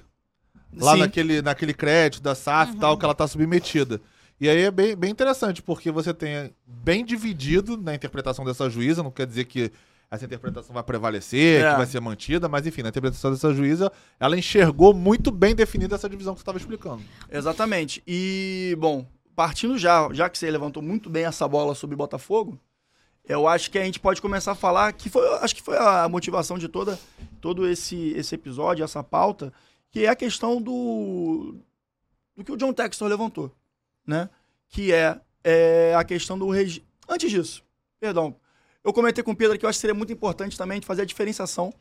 [0.73, 2.79] Lá naquele, naquele crédito da SAF e uhum.
[2.79, 3.99] tal, que ela está submetida.
[4.39, 9.03] E aí é bem, bem interessante, porque você tem bem dividido na interpretação dessa juíza,
[9.03, 9.73] não quer dizer que
[10.09, 11.71] essa interpretação vai prevalecer, é.
[11.71, 15.95] que vai ser mantida, mas enfim, na interpretação dessa juíza, ela enxergou muito bem definida
[15.95, 17.01] essa divisão que você estava explicando.
[17.29, 18.01] Exatamente.
[18.07, 22.59] E, bom, partindo já, já que você levantou muito bem essa bola sobre Botafogo,
[23.25, 26.07] eu acho que a gente pode começar a falar que foi, acho que foi a
[26.09, 26.99] motivação de toda
[27.39, 29.53] todo esse esse episódio, essa pauta,
[29.89, 31.55] que é a questão do
[32.35, 33.51] do que o John Textor levantou,
[34.05, 34.29] né?
[34.69, 36.83] Que é, é a questão do regi...
[37.07, 37.63] antes disso,
[37.99, 38.35] perdão,
[38.83, 41.03] eu comentei com o Pedro que eu acho que seria muito importante também de fazer
[41.03, 41.73] a diferenciação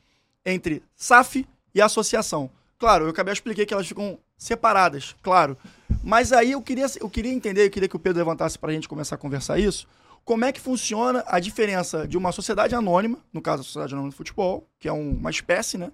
[0.45, 2.51] entre SAF e associação.
[2.79, 5.57] Claro, eu acabei de explicar que elas ficam separadas, claro.
[6.03, 8.75] Mas aí eu queria, eu queria entender, eu queria que o Pedro levantasse para a
[8.75, 9.87] gente começar a conversar isso,
[10.25, 14.11] como é que funciona a diferença de uma sociedade anônima, no caso a Sociedade Anônima
[14.11, 15.91] de Futebol, que é um, uma espécie, né,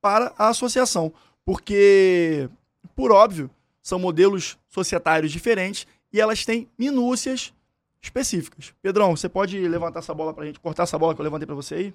[0.00, 1.12] para a associação.
[1.44, 2.48] Porque,
[2.94, 3.50] por óbvio,
[3.82, 7.52] são modelos societários diferentes e elas têm minúcias
[8.00, 8.72] específicas.
[8.82, 11.54] Pedrão, você pode levantar essa bola pra gente, cortar essa bola que eu levantei para
[11.54, 11.94] você aí?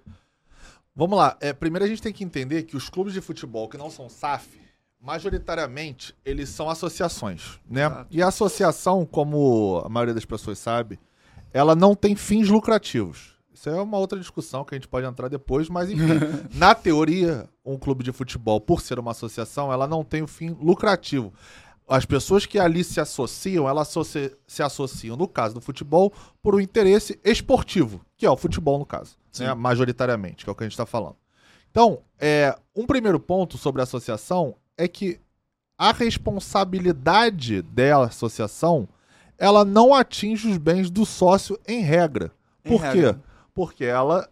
[0.95, 1.37] Vamos lá.
[1.39, 4.09] É, primeiro a gente tem que entender que os clubes de futebol que não são
[4.09, 4.59] SAF,
[5.01, 7.85] majoritariamente, eles são associações, né?
[7.85, 8.07] Exato.
[8.11, 10.99] E a associação, como a maioria das pessoas sabe,
[11.51, 13.31] ela não tem fins lucrativos.
[13.53, 16.19] Isso é uma outra discussão que a gente pode entrar depois, mas enfim,
[16.53, 20.27] na teoria, um clube de futebol, por ser uma associação, ela não tem o um
[20.27, 21.33] fim lucrativo
[21.91, 23.93] as pessoas que ali se associam, elas
[24.47, 28.85] se associam, no caso do futebol, por um interesse esportivo, que é o futebol, no
[28.85, 31.17] caso, né, majoritariamente, que é o que a gente está falando.
[31.69, 35.19] Então, é, um primeiro ponto sobre a associação é que
[35.77, 38.87] a responsabilidade da associação
[39.37, 42.31] ela não atinge os bens do sócio em regra.
[42.63, 42.85] Por em quê?
[42.85, 43.23] Regra.
[43.53, 44.29] Porque ela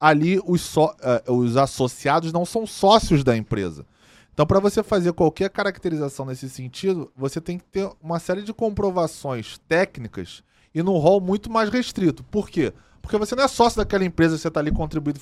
[0.00, 3.84] ali os, so, uh, os associados não são sócios da empresa.
[4.32, 8.52] Então, para você fazer qualquer caracterização nesse sentido, você tem que ter uma série de
[8.52, 12.22] comprovações técnicas e num rol muito mais restrito.
[12.24, 12.72] Por quê?
[13.02, 15.18] Porque você não é sócio daquela empresa você está ali contribuindo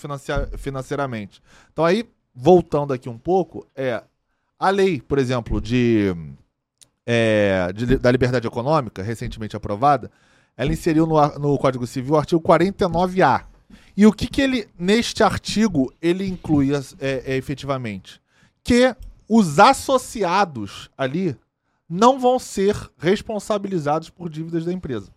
[0.58, 1.42] financeiramente.
[1.72, 4.02] Então, aí, voltando aqui um pouco, é
[4.58, 6.14] a lei, por exemplo, de,
[7.04, 10.10] é, de da liberdade econômica, recentemente aprovada,
[10.56, 13.44] ela inseriu no, no Código Civil o artigo 49A.
[13.96, 18.20] E o que, que ele, neste artigo, ele inclui é, é, efetivamente?
[18.66, 18.96] que
[19.28, 21.36] os associados ali
[21.88, 25.12] não vão ser responsabilizados por dívidas da empresa.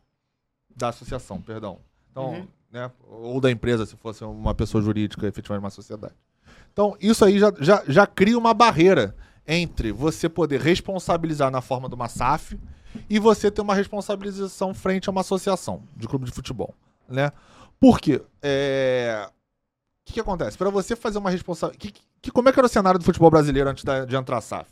[0.76, 1.80] Da associação, perdão.
[2.12, 2.48] Então, uhum.
[2.72, 6.14] né, ou da empresa, se fosse uma pessoa jurídica, efetivamente uma sociedade.
[6.72, 9.16] Então, isso aí já, já, já cria uma barreira
[9.50, 12.58] entre você poder responsabilizar na forma de uma SAF
[13.10, 16.74] e você ter uma responsabilização frente a uma associação de clube de futebol,
[17.10, 17.32] né?
[17.80, 18.22] Por quê?
[18.42, 19.28] É...
[19.28, 19.32] O
[20.06, 20.58] que, que acontece?
[20.58, 23.70] Para você fazer uma responsabilidade que como é que era o cenário do futebol brasileiro
[23.70, 24.70] antes da, de entrar a SAF?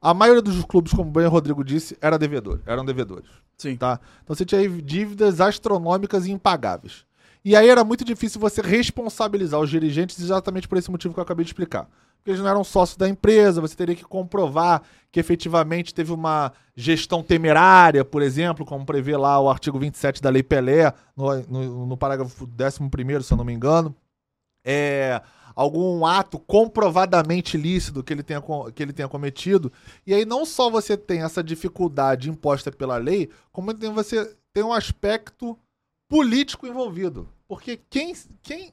[0.00, 3.30] A maioria dos clubes, como bem o Rodrigo disse, era devedor, eram devedores.
[3.56, 3.76] Sim.
[3.76, 3.98] Tá?
[4.22, 7.04] Então você tinha dívidas astronômicas e impagáveis.
[7.44, 11.22] E aí era muito difícil você responsabilizar os dirigentes exatamente por esse motivo que eu
[11.22, 11.88] acabei de explicar.
[12.24, 14.80] Porque eles não eram sócios da empresa, você teria que comprovar
[15.12, 20.30] que efetivamente teve uma gestão temerária, por exemplo, como prevê lá o artigo 27 da
[20.30, 23.94] Lei Pelé, no, no, no parágrafo 11, se eu não me engano.
[24.64, 25.20] É,
[25.54, 28.42] algum ato comprovadamente ilícito que ele, tenha,
[28.74, 29.70] que ele tenha cometido.
[30.06, 34.72] E aí não só você tem essa dificuldade imposta pela lei, como você tem um
[34.72, 35.58] aspecto
[36.08, 37.28] político envolvido.
[37.46, 38.72] Porque quem, quem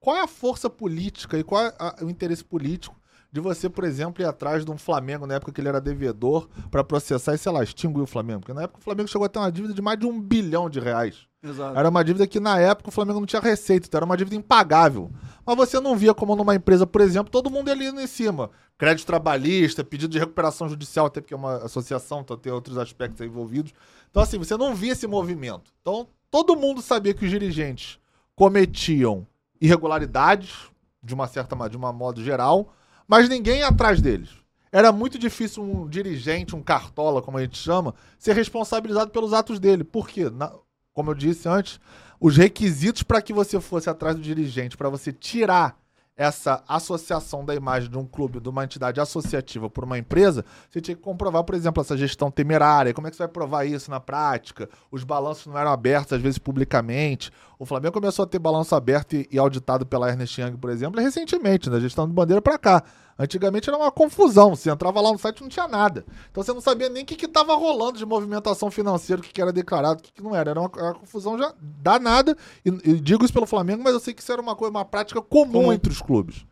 [0.00, 2.96] qual é a força política e qual é a, o interesse político
[3.30, 6.48] de você, por exemplo, ir atrás de um Flamengo na época que ele era devedor
[6.70, 8.40] para processar e, sei lá, extinguir o Flamengo?
[8.40, 10.68] Porque na época o Flamengo chegou a ter uma dívida de mais de um bilhão
[10.68, 11.28] de reais.
[11.42, 11.78] Exato.
[11.78, 14.34] Era uma dívida que na época o Flamengo não tinha receita, então era uma dívida
[14.34, 15.10] impagável.
[15.46, 18.50] Mas você não via como numa empresa, por exemplo, todo mundo ali em cima.
[18.76, 23.20] Crédito trabalhista, pedido de recuperação judicial, até porque é uma associação, então tem outros aspectos
[23.20, 23.72] envolvidos.
[24.10, 25.72] Então, assim, você não via esse movimento.
[25.80, 27.98] Então, todo mundo sabia que os dirigentes
[28.34, 29.26] cometiam
[29.60, 30.70] irregularidades,
[31.02, 32.72] de uma certa de uma modo geral,
[33.06, 34.30] mas ninguém atrás deles.
[34.72, 39.58] Era muito difícil um dirigente, um cartola, como a gente chama, ser responsabilizado pelos atos
[39.58, 39.82] dele.
[39.82, 40.30] Por quê?
[40.30, 40.52] Na,
[40.92, 41.80] como eu disse antes,
[42.20, 45.76] os requisitos para que você fosse atrás do dirigente, para você tirar
[46.16, 50.78] essa associação da imagem de um clube, de uma entidade associativa por uma empresa, você
[50.78, 52.92] tinha que comprovar, por exemplo, essa gestão temerária.
[52.92, 54.68] Como é que você vai provar isso na prática?
[54.90, 57.32] Os balanços não eram abertos, às vezes, publicamente.
[57.60, 60.98] O Flamengo começou a ter balanço aberto e, e auditado pela Ernest Young, por exemplo,
[60.98, 62.82] recentemente, na gestão de bandeira para cá.
[63.18, 64.56] Antigamente era uma confusão.
[64.56, 66.06] Você entrava lá no site e não tinha nada.
[66.30, 69.42] Então você não sabia nem o que estava rolando de movimentação financeira, o que, que
[69.42, 70.52] era declarado, o que, que não era.
[70.52, 72.34] Era uma, uma confusão já danada.
[72.64, 74.84] E, e digo isso pelo Flamengo, mas eu sei que isso era uma coisa, uma
[74.86, 76.46] prática comum entre os clubes.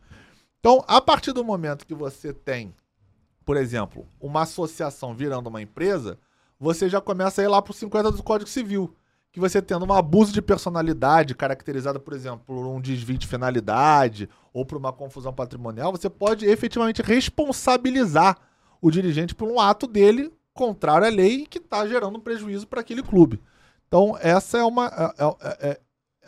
[0.59, 2.71] Então, a partir do momento que você tem,
[3.43, 6.19] por exemplo, uma associação virando uma empresa,
[6.59, 8.93] você já começa a ir lá pro 50 do Código Civil.
[9.31, 14.27] Que você tendo um abuso de personalidade, caracterizado, por exemplo, por um desvio de finalidade
[14.51, 18.37] ou por uma confusão patrimonial, você pode efetivamente responsabilizar
[18.81, 22.81] o dirigente por um ato dele contrário à lei que está gerando um prejuízo para
[22.81, 23.39] aquele clube.
[23.87, 25.79] Então, essa é uma, é, é- é-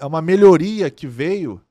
[0.01, 1.61] é uma melhoria que veio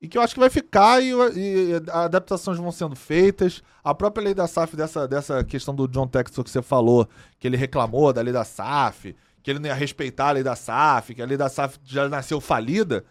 [0.00, 3.62] e que eu acho que vai ficar e, e adaptações vão sendo feitas.
[3.82, 7.46] A própria lei da SAF, dessa, dessa questão do John Textor que você falou, que
[7.46, 11.14] ele reclamou da lei da SAF, que ele não ia respeitar a lei da SAF,
[11.14, 13.04] que a lei da SAF já nasceu falida.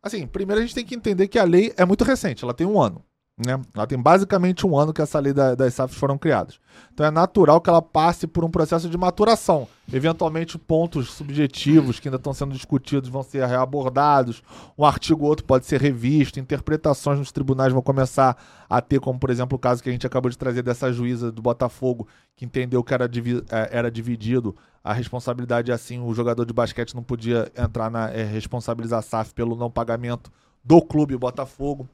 [0.00, 2.64] Assim, primeiro a gente tem que entender que a lei é muito recente, ela tem
[2.64, 3.04] um ano.
[3.38, 3.58] Né?
[3.74, 6.58] Ela tem basicamente um ano que essa lei da- das SAFs foram criadas.
[6.92, 9.66] Então é natural que ela passe por um processo de maturação.
[9.90, 14.42] Eventualmente, pontos subjetivos que ainda estão sendo discutidos vão ser reabordados,
[14.76, 18.36] um artigo ou outro pode ser revisto, interpretações nos tribunais vão começar
[18.68, 21.32] a ter, como por exemplo o caso que a gente acabou de trazer dessa juíza
[21.32, 26.44] do Botafogo, que entendeu que era, divi- eh, era dividido a responsabilidade assim, o jogador
[26.44, 30.30] de basquete não podia entrar na eh, responsabilizar SAF pelo não pagamento
[30.62, 31.88] do clube Botafogo.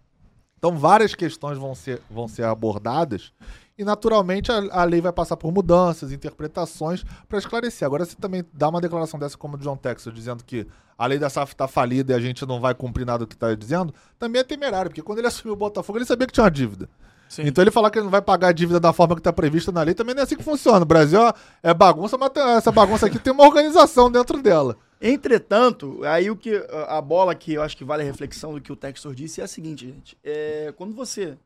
[0.58, 3.32] Então, várias questões vão ser, vão ser abordadas
[3.78, 7.84] e, naturalmente, a, a lei vai passar por mudanças, interpretações para esclarecer.
[7.84, 10.66] Agora, se também dá uma declaração dessa, como o John Texas, dizendo que
[10.96, 13.34] a lei da SAF está falida e a gente não vai cumprir nada do que
[13.34, 16.44] está dizendo, também é temerário, porque quando ele assumiu o Botafogo, ele sabia que tinha
[16.44, 16.88] uma dívida.
[17.28, 17.42] Sim.
[17.44, 19.72] Então, ele falar que ele não vai pagar a dívida da forma que está prevista
[19.72, 20.82] na lei também não é assim que funciona.
[20.82, 24.76] O Brasil é- é bagunça, mas essa bagunça aqui tem uma organização dentro dela.
[25.00, 26.54] Entretanto, aí o que
[26.88, 29.44] a bola que eu acho que vale a reflexão do que o Textor disse é
[29.44, 30.16] a seguinte, gente.
[30.24, 31.36] É, quando você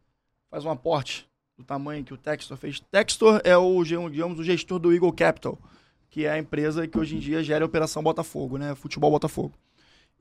[0.50, 1.26] faz um aporte
[1.58, 5.58] do tamanho que o Textor fez, Textor é o, digamos, o gestor do Eagle Capital,
[6.08, 8.74] que é a empresa que hoje em dia gera a Operação Botafogo, né?
[8.74, 9.52] Futebol Botafogo.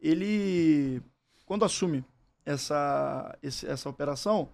[0.02, 1.02] Ele,
[1.46, 2.04] quando assume
[2.46, 4.50] essa, essa operação,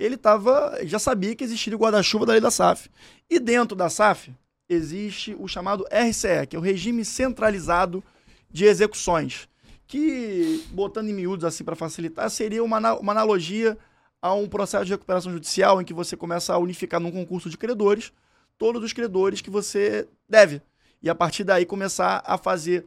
[0.00, 2.90] ele tava, já sabia que existia o guarda-chuva da lei da SAF.
[3.28, 4.32] E dentro da SAF
[4.66, 8.02] existe o chamado RCE, que é o Regime Centralizado
[8.50, 9.46] de Execuções,
[9.86, 13.76] que, botando em miúdos assim para facilitar, seria uma, uma analogia
[14.22, 17.58] a um processo de recuperação judicial em que você começa a unificar num concurso de
[17.58, 18.10] credores
[18.56, 20.62] todos os credores que você deve.
[21.02, 22.86] E a partir daí começar a fazer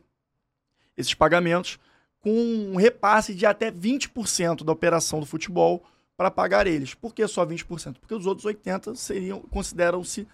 [0.98, 1.80] esses pagamentos
[2.22, 5.84] com um repasse de até 20% da operação do futebol
[6.18, 6.94] para pagar eles.
[6.94, 7.98] Por que só 20%?
[8.00, 10.28] Porque os outros 80% seriam consideram-se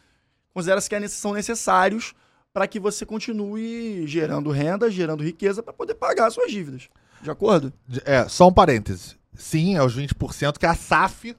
[0.54, 2.14] considera-se que é são necessários
[2.52, 6.90] para que você continue gerando renda, gerando riqueza para poder pagar suas dívidas.
[7.22, 7.72] De acordo?
[8.04, 9.16] É, só um parêntese.
[9.34, 11.36] Sim, é os 20% que a SAF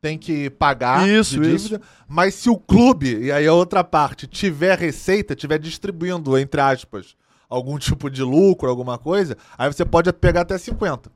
[0.00, 1.80] tem que pagar Isso, de dívida.
[2.06, 7.16] Mas se o clube, e aí a outra parte, tiver receita, tiver distribuindo, entre aspas,
[7.48, 11.06] algum tipo de lucro, alguma coisa, aí você pode pegar até 50%.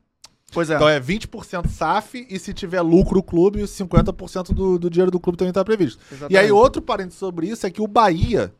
[0.53, 0.75] Pois é.
[0.75, 5.19] Então é 20% SAF e se tiver lucro o clube, 50% do, do dinheiro do
[5.19, 6.01] clube também está previsto.
[6.11, 6.51] E aí Exatamente.
[6.53, 8.53] outro parênteses sobre isso é que o Bahia,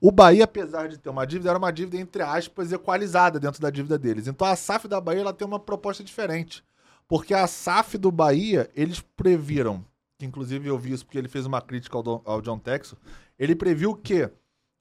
[0.00, 3.68] o Bahia, apesar de ter uma dívida, era uma dívida, entre aspas, equalizada dentro da
[3.70, 4.28] dívida deles.
[4.28, 6.62] Então a SAF da Bahia ela tem uma proposta diferente.
[7.08, 9.84] Porque a SAF do Bahia, eles previram,
[10.18, 12.96] que inclusive eu vi isso porque ele fez uma crítica ao, Don- ao John Texo,
[13.38, 14.30] ele previu que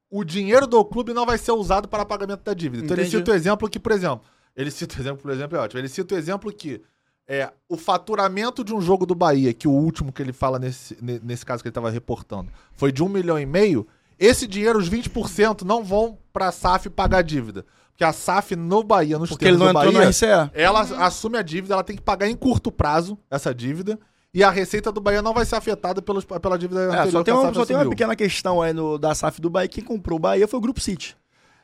[0.09, 2.83] o dinheiro do clube não vai ser usado para pagamento da dívida.
[2.85, 3.17] Então ele Entendi.
[3.17, 4.21] cita o exemplo que, por exemplo,
[4.55, 5.79] ele cita o exemplo, por exemplo, é ótimo.
[5.79, 6.81] Ele cita o exemplo que
[7.27, 10.97] é, o faturamento de um jogo do Bahia, que o último que ele fala nesse,
[11.01, 13.87] ne- nesse caso que ele estava reportando, foi de um milhão e meio,
[14.19, 17.65] esse dinheiro, os 20%, não vão para a SAF pagar a dívida.
[17.91, 20.51] Porque a SAF no Bahia, nos Porque ele termos não do entrou Bahia, RCE.
[20.53, 23.99] ela assume a dívida, ela tem que pagar em curto prazo essa dívida,
[24.33, 27.23] e a receita do Bahia não vai ser afetada pelos, pela dívida É, anterior só
[27.23, 29.67] tem, uma, só tem uma pequena questão aí no, da SAF do Bahia.
[29.69, 31.15] Quem comprou o Bahia foi o Grupo City.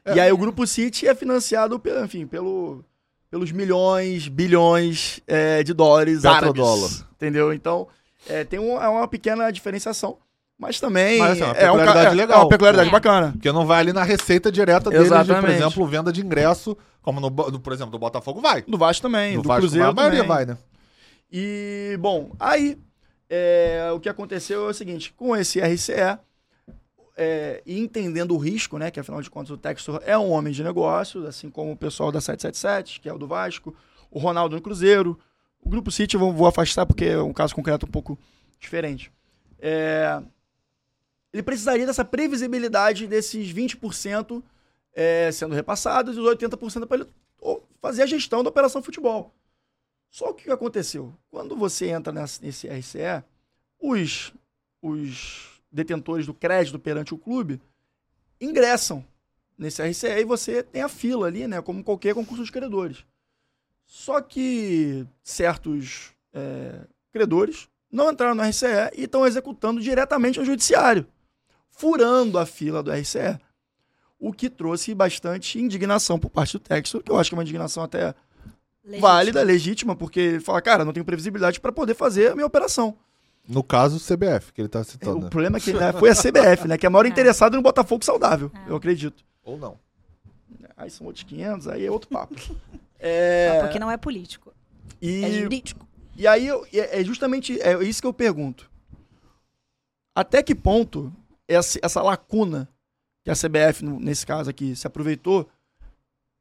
[0.06, 0.16] É.
[0.16, 2.84] E aí o Grupo City é financiado, pelo, enfim, pelo,
[3.30, 6.48] pelos milhões, bilhões é, de dólares árabes.
[6.50, 6.90] Petrodólar.
[7.16, 7.54] Entendeu?
[7.54, 7.88] Então,
[8.28, 10.18] é, tem um- é uma pequena diferenciação.
[10.58, 12.38] Mas também Mas, assim, é uma é, um, é, legal.
[12.38, 12.92] é uma peculiaridade É.
[12.92, 13.32] bacana.
[13.32, 17.22] Porque não vai ali na receita direta deles, de, por exemplo, venda de ingresso, como
[17.22, 18.62] no, no- por exemplo, do Botafogo vai.
[18.64, 20.36] Do Vasco também, No do Vasco, Cruzeiro a maioria também.
[20.36, 20.58] vai, né?
[21.32, 22.78] E, bom, aí
[23.30, 26.18] é, o que aconteceu é o seguinte: com esse RCE,
[27.22, 28.90] é, e entendendo o risco, né?
[28.90, 32.14] Que afinal de contas o Textor é um homem de negócios, assim como o pessoal
[32.14, 33.76] da 777, que é o do Vasco,
[34.10, 35.20] o Ronaldo no Cruzeiro,
[35.62, 38.18] O Grupo City eu vou, afastar porque é um caso concreto um pouco
[38.58, 39.12] diferente.
[39.60, 40.22] É,
[41.34, 44.42] ele precisaria dessa previsibilidade desses 20%
[44.94, 47.10] é, sendo repassados e os 80% para ele
[47.82, 49.34] fazer a gestão da operação futebol.
[50.10, 51.14] Só que o que aconteceu?
[51.30, 53.24] Quando você entra nessa- nesse RCE,
[53.80, 54.34] os,
[54.82, 57.62] os detentores do crédito perante o clube
[58.42, 59.06] ingressam
[59.58, 61.62] nesse RCE e você tem a fila ali, né?
[61.62, 63.04] Como qualquer concurso de credores.
[63.86, 71.08] Só que certos é, credores não entraram no RCE e estão executando diretamente no judiciário,
[71.70, 73.40] furando a fila do RCE.
[74.20, 77.44] O que trouxe bastante indignação por parte do Texto, que eu acho que é uma
[77.44, 78.14] indignação até
[78.84, 79.02] Legítimo.
[79.02, 82.98] válida, legítima, porque ele fala, cara, não tenho previsibilidade para poder fazer a minha operação.
[83.50, 85.18] No caso, o CBF, que ele tá citando.
[85.18, 85.30] O né?
[85.30, 86.78] problema é que né, foi a CBF, né?
[86.78, 89.26] Que é a maior interessada no Botafogo saudável, eu acredito.
[89.44, 89.80] Ou não.
[90.78, 92.36] Aí são outros 500, aí é outro papo.
[93.02, 94.54] É, Porque não é político,
[95.02, 95.88] é e, jurídico.
[96.18, 98.70] e aí eu- é é justamente é isso que eu pergunto.
[100.14, 101.10] Até que ponto
[101.48, 102.68] essa, essa lacuna
[103.24, 105.50] que a CBF, nesse caso aqui, se aproveitou,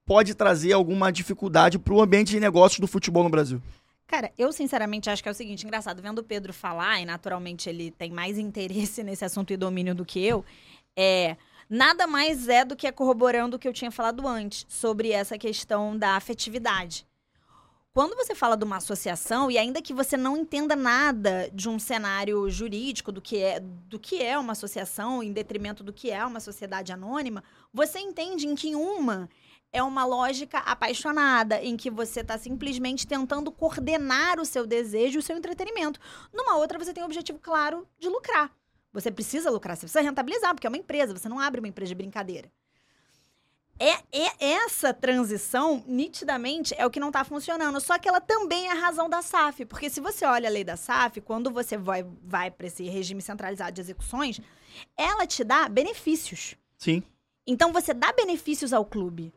[0.05, 3.63] pode trazer alguma dificuldade para o ambiente de negócios do futebol no Brasil?
[4.09, 7.69] Cara, eu sinceramente acho que é o seguinte, engraçado, vendo o Pedro falar, e naturalmente
[7.69, 10.45] ele tem mais interesse nesse assunto e domínio do que eu,
[10.97, 11.37] é
[11.69, 15.97] nada mais é do que corroborando o que eu tinha falado antes sobre essa questão
[15.97, 17.07] da afetividade.
[17.99, 21.81] Quando você fala de uma associação, e ainda que você não entenda nada de um
[21.81, 26.25] cenário jurídico do que é, do que é uma associação, em detrimento do que é
[26.25, 27.43] uma sociedade anônima,
[27.75, 29.29] você entende em que uma
[29.73, 35.19] é uma lógica apaixonada, em que você está simplesmente tentando coordenar o seu desejo e
[35.19, 35.99] o seu entretenimento.
[36.33, 38.57] Numa outra, você tem o objetivo claro de lucrar.
[38.93, 41.89] Você precisa lucrar, você precisa rentabilizar, porque é uma empresa, você não abre uma empresa
[41.89, 42.49] de brincadeira.
[43.79, 47.81] É, é essa transição, nitidamente, é o que não está funcionando.
[47.81, 49.65] Só que ela também é a razão da SAF.
[49.65, 53.23] Porque se você olha a lei da SAF, quando você vai, vai para esse regime
[53.23, 54.41] centralizado de execuções,
[54.97, 56.57] ela te dá benefícios.
[56.77, 57.03] Sim.
[57.47, 59.33] Então você dá benefícios ao clube.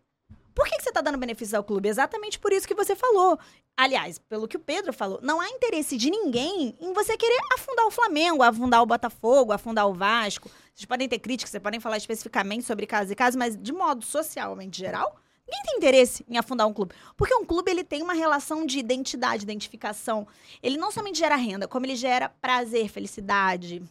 [0.53, 1.89] Por que, que você está dando benefícios ao clube?
[1.89, 3.39] Exatamente por isso que você falou.
[3.77, 7.85] Aliás, pelo que o Pedro falou, não há interesse de ninguém em você querer afundar
[7.85, 10.49] o Flamengo, afundar o Botafogo, afundar o Vasco.
[10.73, 14.03] Vocês podem ter críticas, vocês podem falar especificamente sobre casos e casos, mas de modo
[14.03, 15.15] socialmente geral,
[15.47, 16.93] ninguém tem interesse em afundar um clube.
[17.15, 20.27] Porque um clube ele tem uma relação de identidade, identificação.
[20.61, 23.81] Ele não somente gera renda, como ele gera prazer, felicidade.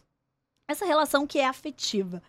[0.67, 2.21] Essa relação que é afetiva.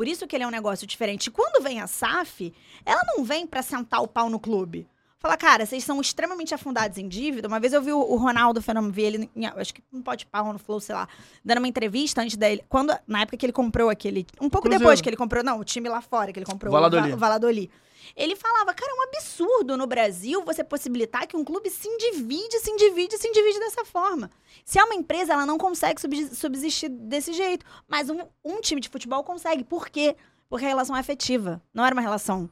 [0.00, 1.26] Por isso que ele é um negócio diferente.
[1.26, 2.54] E quando vem a SAF,
[2.86, 4.86] ela não vem pra sentar o pau no clube.
[5.18, 7.46] Fala, cara, vocês são extremamente afundados em dívida.
[7.46, 10.54] Uma vez eu vi o, Ronaldo Fenômeno, vi ele, em- acho que não pode pau
[10.54, 11.06] no Flow, sei lá,
[11.44, 12.64] dando uma entrevista antes dele.
[12.66, 14.26] Quando, na época que ele comprou aquele.
[14.40, 14.78] Um pouco Cruzeiro.
[14.84, 17.08] depois que ele comprou, não, o time lá fora que ele comprou, Valladolid.
[17.08, 17.70] o, Va- o Valladolid.
[18.16, 22.58] Ele falava, cara, é um absurdo no Brasil você possibilitar que um clube se endivide,
[22.60, 24.30] se endivide, se endivide dessa forma.
[24.64, 27.64] Se é uma empresa, ela não consegue subsi- subsistir desse jeito.
[27.88, 29.64] Mas um, um time de futebol consegue.
[29.64, 30.16] Por quê?
[30.48, 31.62] Porque a relação é afetiva.
[31.72, 32.50] Não era uma relação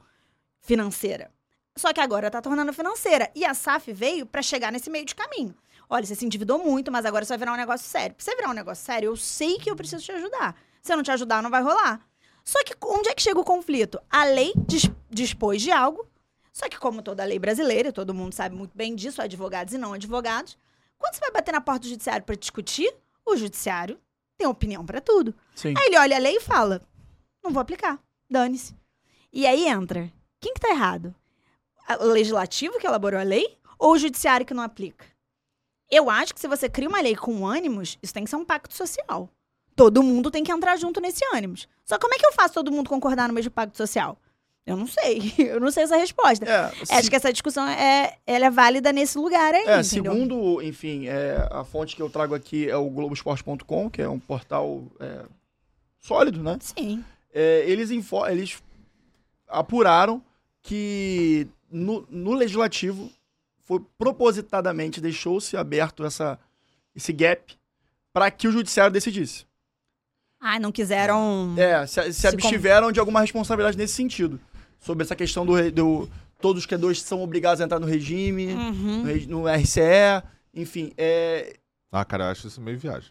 [0.61, 1.31] financeira.
[1.77, 3.31] Só que agora tá tornando financeira.
[3.35, 5.55] E a SAF veio pra chegar nesse meio de caminho.
[5.89, 8.15] Olha, você se endividou muito, mas agora isso vai virar um negócio sério.
[8.15, 10.55] Pra você virar um negócio sério, eu sei que eu preciso te ajudar.
[10.83, 12.01] Se eu não te ajudar, não vai rolar.
[12.45, 14.01] Só que onde é que chega o conflito?
[14.11, 16.07] A lei dis- dispôs de algo.
[16.53, 19.93] Só que, como toda lei brasileira, todo mundo sabe muito bem disso, advogados e não
[19.93, 20.59] advogados,
[20.99, 22.93] quando você vai bater na porta do judiciário pra discutir,
[23.25, 23.99] o judiciário
[24.37, 25.35] tem opinião pra tudo.
[25.55, 25.75] Sim.
[25.77, 26.83] Aí ele olha a lei e fala:
[27.43, 27.99] não vou aplicar,
[28.29, 28.75] dane-se.
[29.33, 31.15] E aí entra: quem que tá errado?
[32.01, 35.07] O legislativo que elaborou a lei ou o judiciário que não aplica?
[35.91, 38.45] Eu acho que se você cria uma lei com ânimos, isso tem que ser um
[38.45, 39.31] pacto social.
[39.75, 41.67] Todo mundo tem que entrar junto nesse ânimos.
[41.85, 44.19] Só como é que eu faço todo mundo concordar no mesmo pacto social?
[44.69, 45.33] Eu não sei.
[45.39, 46.45] Eu não sei essa resposta.
[46.45, 49.65] É, Acho que essa discussão é, ela é válida nesse lugar aí.
[49.67, 50.13] É, entendeu?
[50.13, 54.19] segundo, enfim, é, a fonte que eu trago aqui é o Globoesporte.com, que é um
[54.19, 55.23] portal é,
[55.99, 56.59] sólido, né?
[56.61, 57.03] Sim.
[57.33, 58.63] É, eles, info- eles
[59.49, 60.23] apuraram
[60.63, 63.11] que no, no legislativo
[63.65, 66.39] foi propositadamente deixou-se aberto essa,
[66.95, 67.57] esse gap
[68.13, 69.47] para que o judiciário decidisse.
[70.41, 71.55] Ai, não quiseram.
[71.59, 74.41] É, se, se Se abstiveram de alguma responsabilidade nesse sentido.
[74.79, 76.09] Sobre essa questão do, do
[76.41, 79.03] todos os credores são obrigados a entrar no regime, Uhum.
[79.29, 80.23] no, no RCE,
[80.55, 81.57] enfim, é,
[81.93, 83.11] Ah, cara, eu acho isso meio viagem.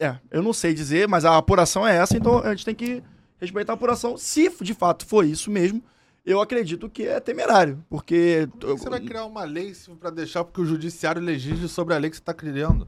[0.00, 3.02] É, eu não sei dizer, mas a apuração é essa, então a gente tem que
[3.38, 4.16] respeitar a apuração.
[4.16, 5.82] Se de fato for isso mesmo,
[6.24, 8.48] eu acredito que é temerário, porque.
[8.58, 11.98] Por que você vai criar uma lei pra deixar porque o judiciário legisle sobre a
[11.98, 12.86] lei que você tá criando?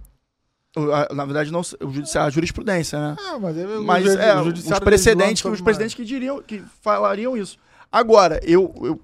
[1.14, 3.16] Na verdade, não, o judiciário, a jurisprudência, né?
[3.20, 6.40] Ah, mas, é, o Mas ju- é, o os precedentes, que, os presidentes que diriam,
[6.42, 7.58] que falariam isso.
[7.92, 9.00] Agora, eu, eu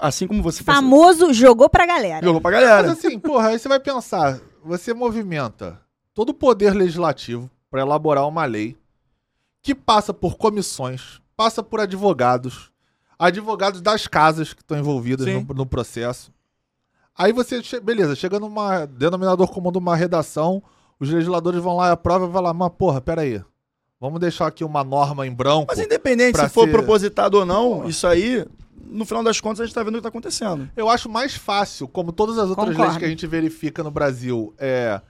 [0.00, 2.24] assim como você fez- Famoso jogou pra galera.
[2.24, 2.92] jogou pra Mas galera.
[2.92, 5.80] assim, porra, aí você vai pensar, você movimenta
[6.14, 8.76] todo o poder legislativo para elaborar uma lei
[9.62, 12.70] que passa por comissões, passa por advogados,
[13.18, 16.32] advogados das casas que estão envolvidas no, no processo.
[17.18, 20.62] Aí você, che- beleza, chega numa denominador comum de uma redação,
[21.00, 23.42] os legisladores vão lá e aprovam e vai lá, mas porra, peraí,
[24.00, 25.66] vamos deixar aqui uma norma em branco.
[25.68, 28.44] Mas independente se for ser- propositado ou não, isso aí,
[28.84, 30.68] no final das contas, a gente tá vendo o que tá acontecendo.
[30.76, 32.82] Eu acho mais fácil, como todas as outras Concordo.
[32.82, 35.00] leis que a gente verifica no Brasil, é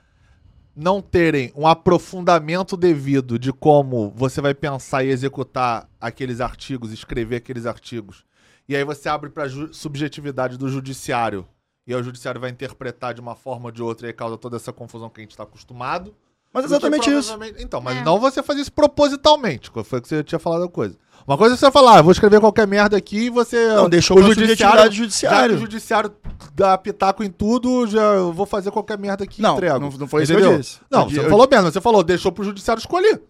[0.79, 7.37] não terem um aprofundamento devido de como você vai pensar e executar aqueles artigos, escrever
[7.37, 8.23] aqueles artigos.
[8.69, 11.47] E aí você abre para subjetividade do judiciário.
[11.87, 14.37] E aí o judiciário vai interpretar de uma forma ou de outra e aí causa
[14.37, 16.13] toda essa confusão que a gente está acostumado.
[16.57, 17.37] Mas exatamente isso.
[17.59, 18.03] Então, mas É.
[18.03, 19.71] não você fazer isso propositalmente.
[19.83, 20.95] Foi o que você tinha falado a coisa.
[21.27, 23.67] Uma coisa é você falar, ah, vou escrever qualquer merda aqui e você.
[23.75, 25.55] Não, deixou o judiciário, já judiciário.
[25.55, 26.11] o judiciário
[26.55, 29.79] dá pitaco em tudo, já eu vou fazer qualquer merda aqui e Não, entrego.
[29.79, 30.79] não, não foi isso que eu disse.
[30.89, 33.21] Não, Eu você não falou merda, você falou, deixou pro judiciário escolher.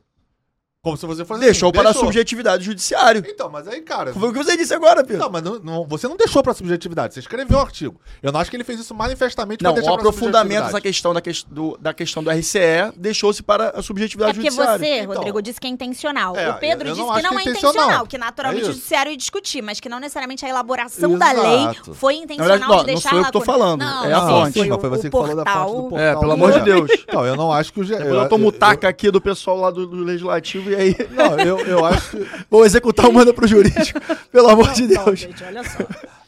[0.87, 2.03] Como se você fosse Deixou assim, para a deixou.
[2.05, 3.21] subjetividade do judiciário.
[3.27, 4.13] Então, mas aí, cara.
[4.13, 5.21] Foi o que você disse agora, Pedro.
[5.23, 7.99] Não, mas não- não- você não deixou pra subjetividade, você escreveu o artigo.
[8.23, 10.79] Eu não acho que ele fez isso manifestamente Não, pra deixar o pra aprofundamento dessa
[10.79, 14.79] questão da, ques- do- da questão do RCE deixou-se para a É subjetividade porque judiciária.
[14.79, 15.15] você, Então.
[15.15, 16.35] Rodrigo, disse que é intencional.
[16.37, 17.73] É, o Pedro disse não que não que é é intencional.
[17.75, 21.33] intencional, que naturalmente É o judiciário ia discutir, mas que não necessariamente a elaboração da
[21.33, 21.47] Exato.
[21.91, 23.57] lei foi intencional não, de não deixar sou eu que tô lacuna.
[23.57, 24.53] falando, Não, é a fonte.
[24.53, 25.99] Foi, Sim, mas o, foi você que falou da fonte do portal.
[25.99, 26.61] É, pelo Não, amor de é.
[26.63, 26.91] Deus.
[27.07, 27.83] Então, eu não acho que o.
[27.93, 31.85] eu tomo taca aqui do pessoal lá do, do legislativo e aí Não, eu, eu
[31.85, 32.45] acho que.
[32.49, 33.99] vou executar o manda pro jurídico.
[34.31, 35.19] Pelo amor de Não, Deus.
[35.19, 35.79] gente, olha só.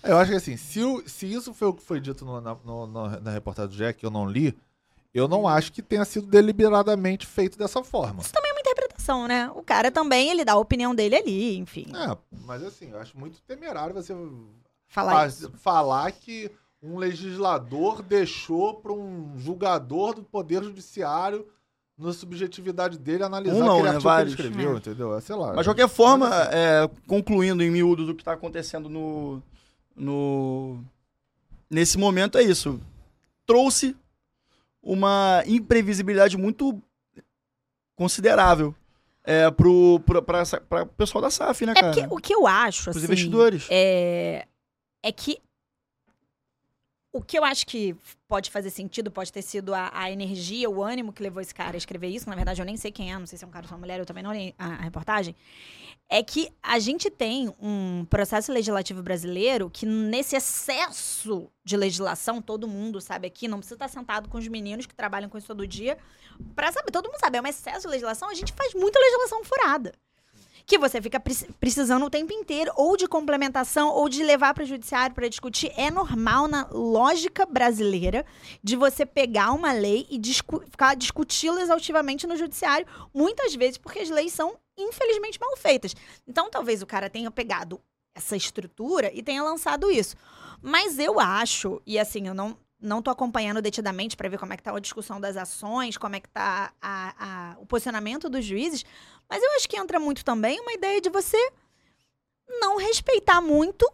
[0.04, 2.56] Eu acho que assim, se, o- se isso foi o que foi dito no- na,
[2.66, 2.88] no-
[3.22, 4.58] na reportagem do Jack, eu não li,
[5.14, 8.22] eu não acho que tenha sido deliberadamente feito dessa forma.
[8.22, 9.52] Isso também é uma interpretação, né?
[9.56, 11.88] O cara também, ele dá a opinião dele ali, enfim.
[11.96, 14.16] É, mas assim, eu acho muito temerário você
[14.88, 15.52] Falar faz- isso.
[15.58, 16.50] falar que
[16.82, 21.46] um legislador deixou para um julgador do Poder Judiciário,
[22.00, 23.90] na subjetividade dele, analisar Um não, aquele né?
[23.90, 24.36] artigo Vários.
[24.36, 24.78] que ele escreveu, É.
[24.78, 25.16] entendeu?
[25.18, 25.50] É, Sei lá.
[25.50, 29.42] Mas de qualquer forma, é, concluindo em miúdos o que está acontecendo no,
[29.96, 30.82] no.
[31.70, 32.80] Nesse momento é isso.
[33.46, 33.96] Trouxe
[34.82, 36.82] uma imprevisibilidade muito
[37.96, 38.74] considerável
[39.26, 41.94] é, pro, pro, pra, essa- pra pessoal da SAF, né, É cara?
[41.94, 43.68] porque o que eu acho, Pros assim, investidores.
[43.70, 44.48] é,
[45.04, 45.38] é que
[47.12, 47.96] o que eu acho que
[48.30, 51.76] pode fazer sentido pode ter sido a, a energia, o ânimo que levou esse cara
[51.76, 52.30] a escrever isso.
[52.30, 53.80] Na verdade, eu nem sei quem é, não sei se é um cara ou uma
[53.80, 55.36] mulher, eu também não li a, a reportagem.
[56.08, 62.68] É que a gente tem um processo legislativo brasileiro que, nesse excesso de legislação, todo
[62.68, 65.68] mundo sabe aqui, não precisa estar sentado com os meninos que trabalham com isso todo
[65.68, 65.98] dia,
[66.56, 69.44] pra saber, todo mundo sabe, é um excesso de legislação, a gente faz muita legislação
[69.44, 69.92] furada
[70.70, 74.64] que você fica preci- precisando o tempo inteiro, ou de complementação, ou de levar para
[74.64, 75.72] o judiciário para discutir.
[75.76, 78.24] É normal na lógica brasileira
[78.64, 84.00] de você pegar uma lei e discu ficar discuti-la exaustivamente no judiciário, muitas vezes porque
[84.00, 85.96] as leis são, infelizmente, mal feitas.
[86.28, 87.82] Então, talvez o cara tenha pegado
[88.14, 90.16] essa estrutura e tenha lançado isso.
[90.62, 92.56] Mas eu acho, e assim, eu não.
[92.82, 96.16] Não tô acompanhando detidamente para ver como é que tá a discussão das ações, como
[96.16, 98.86] é que tá a- a- o posicionamento dos juízes,
[99.30, 101.38] mas eu acho que entra muito também uma ideia de você
[102.60, 103.90] não respeitar muito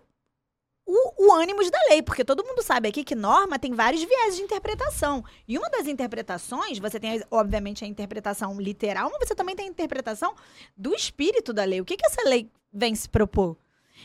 [0.85, 4.35] o, o ânimos da lei, porque todo mundo sabe aqui que norma tem vários viés
[4.35, 5.23] de interpretação.
[5.47, 9.69] E uma das interpretações, você tem, obviamente, a interpretação literal, mas você também tem a
[9.69, 10.35] interpretação
[10.77, 11.81] do espírito da lei.
[11.81, 13.57] O que, que essa lei vem se propor?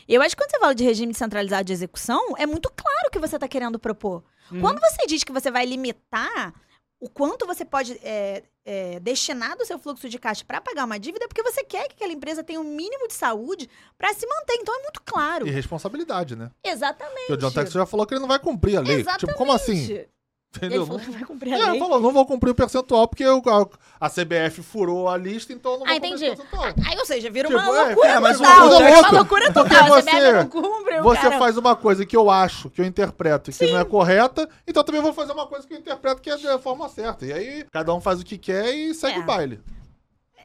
[0.07, 3.11] Eu acho que quando você fala de regime centralizado de execução, é muito claro o
[3.11, 4.23] que você está querendo propor.
[4.51, 4.61] Uhum.
[4.61, 6.53] Quando você diz que você vai limitar
[6.99, 10.99] o quanto você pode é, é, destinar do seu fluxo de caixa para pagar uma
[10.99, 14.25] dívida, é porque você quer que aquela empresa tenha um mínimo de saúde para se
[14.27, 14.55] manter.
[14.55, 15.47] Então é muito claro.
[15.47, 16.51] E responsabilidade, né?
[16.63, 17.27] Exatamente.
[17.27, 18.97] Porque o John Texas já falou que ele não vai cumprir a lei.
[18.97, 19.19] Exatamente.
[19.25, 20.05] Tipo, como assim?
[20.53, 20.85] Entendeu?
[20.85, 24.61] não cumprir a É, falou, não vou cumprir o percentual porque eu- a, a CBF
[24.61, 26.31] furou a lista, então eu não Ah, vou cumprir entendi.
[26.31, 26.65] o percentual.
[26.89, 28.53] Aí, ou seja, vira Tipo, uma é, loucura é, mas total.
[28.57, 29.83] uma coisa É uma loucura Porque total.
[29.85, 31.39] A você- CBF não cumpre, Você cara...
[31.39, 35.01] faz uma coisa que eu acho, que eu interpreto que não é correta, então também
[35.01, 37.25] vou fazer uma coisa que eu interpreto que é da forma certa.
[37.25, 39.21] E aí, cada um faz o que quer e segue É.
[39.21, 39.61] o baile.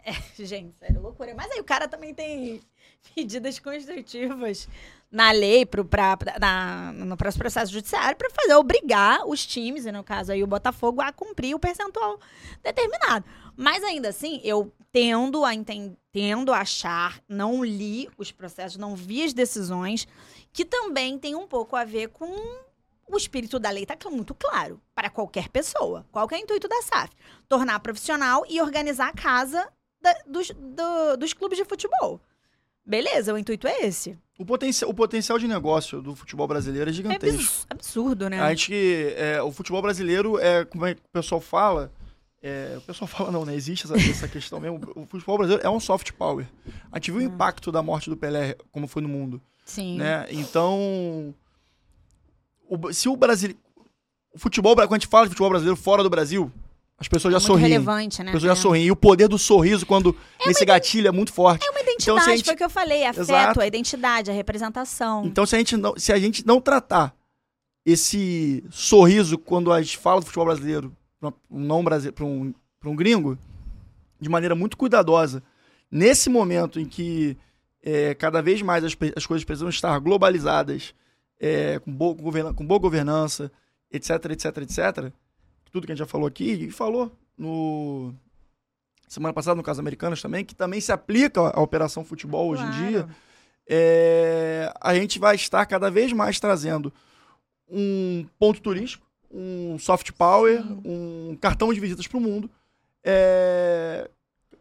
[0.39, 1.35] Gente, sério, loucura.
[1.37, 2.61] Mas aí o cara também tem
[3.17, 4.69] medidas construtivas
[5.11, 5.67] na lei
[6.41, 11.01] na, no processo judiciário para fazer obrigar os times, e no caso aí o Botafogo,
[11.01, 12.19] a cumprir o percentual
[12.63, 13.25] determinado.
[13.57, 18.95] Mas ainda assim, eu tendo a, enten- tendo a achar, não li os processos, não
[18.97, 20.07] vi as decisões,
[20.53, 22.27] que também tem um pouco a ver com
[23.09, 26.05] o espírito da lei está muito claro para qualquer pessoa.
[26.11, 27.13] Qual é o intuito da SAF?
[27.49, 29.69] Tornar profissional e organizar a casa
[30.01, 32.21] da- dos, do- dos clubes de futebol.
[32.85, 34.19] Beleza, o intuito é esse.
[34.39, 37.37] O, potencial, o potencial de negócio do futebol brasileiro é É gigantesco.
[37.41, 38.41] abs- absurdo, né?
[38.41, 38.74] A gente,
[39.16, 41.91] é, o futebol brasileiro é, como é que o pessoal fala,
[42.43, 43.55] é, o pessoal fala não, né?
[43.55, 44.78] Existe essa, essa questão mesmo.
[44.95, 46.47] O futebol brasileiro é um soft power.
[46.93, 49.97] A gente viu o impacto da morte do Pelé, como foi no mundo, Sim.
[49.97, 50.26] né?
[50.30, 51.34] Então,
[52.68, 53.55] o- se o Brasil,
[54.34, 56.53] o futebol, quando a gente fala de futebol brasileiro fora do Brasil,
[56.99, 57.69] as pessoas É já sorriem.
[57.69, 58.31] relevante, né?
[58.31, 58.63] As pessoas já É.
[58.63, 58.87] sorriem.
[58.87, 60.17] E o poder do sorriso, quando
[60.47, 61.67] esse gatilho é muito forte.
[61.67, 63.05] É uma identidade, Então, se a gente- foi o que eu falei.
[63.05, 63.61] Afeto, Exato.
[63.61, 65.25] a identidade, a representação.
[65.27, 67.15] Então, se a gente não, se a gente não tratar
[67.85, 72.91] esse sorriso quando a gente fala do futebol brasileiro para um não brasileiro, um, pra
[72.91, 73.39] um gringo,
[74.21, 75.43] de maneira muito cuidadosa,
[75.91, 77.37] nesse momento em que
[77.83, 80.93] é, cada vez mais as, as coisas precisam estar globalizadas,
[81.39, 83.53] é, com, boa, com boa governança,
[83.93, 85.13] etc, etc, etc,
[85.71, 88.14] tudo que a gente já falou aqui, e falou no
[89.09, 92.71] semana passada no caso Americanas também, que também se aplica à operação futebol hoje em
[92.71, 93.09] dia,
[93.69, 96.93] é, a gente vai estar cada vez mais trazendo
[97.69, 100.81] um ponto turístico, um soft power, Sim.
[100.85, 102.51] um cartão de visitas para o mundo.
[103.05, 104.11] é,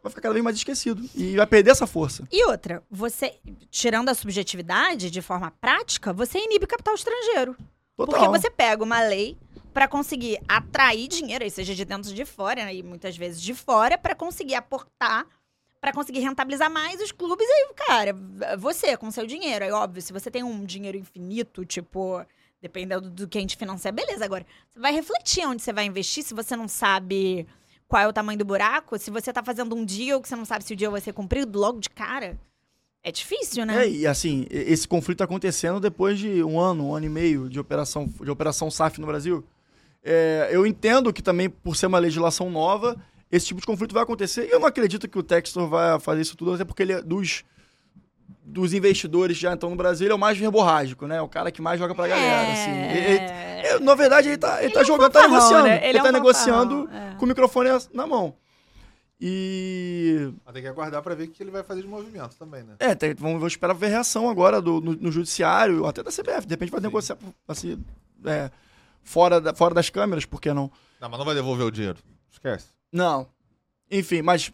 [0.06, 2.26] vai ficar cada vez mais esquecido e vai perder essa força.
[2.30, 3.34] E outra, você,
[3.70, 7.56] tirando a subjetividade de forma prática, você inibe capital estrangeiro.
[7.96, 8.14] Total.
[8.14, 9.36] Porque você pega uma lei
[9.76, 13.52] pra conseguir atrair dinheiro, aí seja de dentro de fora, né, e muitas vezes de
[13.52, 15.26] fora, pra conseguir aportar,
[15.82, 17.46] pra conseguir rentabilizar mais os clubes.
[17.46, 18.16] Aí, cara,
[18.56, 22.24] você com seu dinheiro, é óbvio, se você tem um dinheiro infinito, tipo,
[22.58, 24.24] dependendo do que a gente financia, beleza.
[24.24, 27.46] Agora, você vai refletir onde você vai investir se você não sabe
[27.86, 30.46] qual é o tamanho do buraco, se você tá fazendo um deal que você não
[30.46, 32.40] sabe se o deal vai ser cumprido logo de cara.
[33.02, 33.84] É difícil, né?
[33.84, 37.46] É, e assim, esse conflito tá acontecendo depois de um ano, um ano e meio
[37.50, 39.44] de operação, de operação SAF no Brasil.
[40.08, 42.96] É, eu entendo que também, por ser uma legislação nova,
[43.30, 44.46] esse tipo de conflito vai acontecer.
[44.46, 47.02] E eu não acredito que o Textor vai fazer isso tudo, até porque ele é
[47.02, 47.42] dos,
[48.44, 51.20] dos investidores que já estão no Brasil, ele é o mais verborrágico, né?
[51.20, 52.52] O cara que mais joga pra galera.
[52.52, 52.70] Assim.
[52.70, 53.62] Ele- ele- É.
[53.72, 55.64] é, na verdade, ele tá, ele tá é um jogando, tá negociando.
[55.66, 55.76] né?
[55.78, 57.14] Ele, Ele é tá um negociando fanfarrão, é.
[57.16, 58.34] com o microfone na mão.
[59.20, 60.30] E.
[60.44, 62.74] Mas tem que aguardar pra ver o que ele vai fazer de movimento também, né?
[62.78, 66.10] É, tem- vamos, vamos esperar ver a reação agora do, no, no judiciário, até da
[66.10, 66.46] CBF.
[66.46, 66.86] De repente vai Sim.
[66.86, 67.16] negociar
[67.48, 67.82] assim,
[68.24, 68.50] é,
[69.06, 70.70] fora, da- fora das câmeras, por que não?
[71.00, 71.98] Não, mas não vai devolver o dinheiro.
[72.30, 72.66] Esquece.
[72.92, 73.28] Não.
[73.90, 74.52] Enfim, mas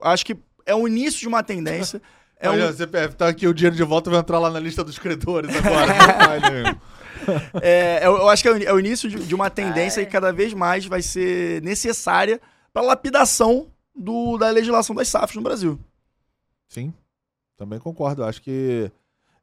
[0.00, 2.00] acho que é o início de uma tendência.
[2.40, 4.60] É Olha, um, a CPF tá aqui, o dinheiro de volta vai entrar lá na
[4.60, 5.92] lista dos credores agora.
[6.62, 6.80] Né?
[7.60, 10.12] é, eu, eu acho que é o, é o início de, de uma tendência que
[10.12, 12.40] cada vez mais vai ser necessária
[12.72, 15.80] para lapidação do, da legislação das SAFs no Brasil.
[16.68, 16.94] Sim,
[17.56, 18.22] também concordo.
[18.22, 18.88] Acho que,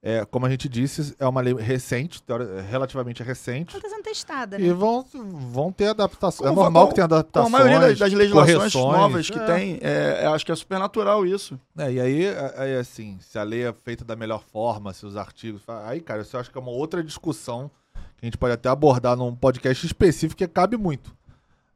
[0.07, 2.21] é, como a gente disse, é uma lei recente,
[2.69, 3.73] relativamente recente.
[3.75, 4.71] Ela tá sendo testada, E né?
[4.73, 5.03] vão,
[5.51, 6.51] vão ter adaptações.
[6.51, 7.53] É normal como- que tenha Com adaptações.
[7.53, 9.45] a maioria das, das legislações correções, novas que é.
[9.47, 11.59] tem, é, eu acho que é super natural isso.
[11.75, 12.25] É, e aí,
[12.55, 15.63] aí, assim, se a lei é feita da melhor forma, se os artigos.
[15.87, 17.71] Aí, cara, isso eu acho que é uma outra discussão
[18.17, 21.11] que a gente pode até abordar num podcast específico que cabe muito.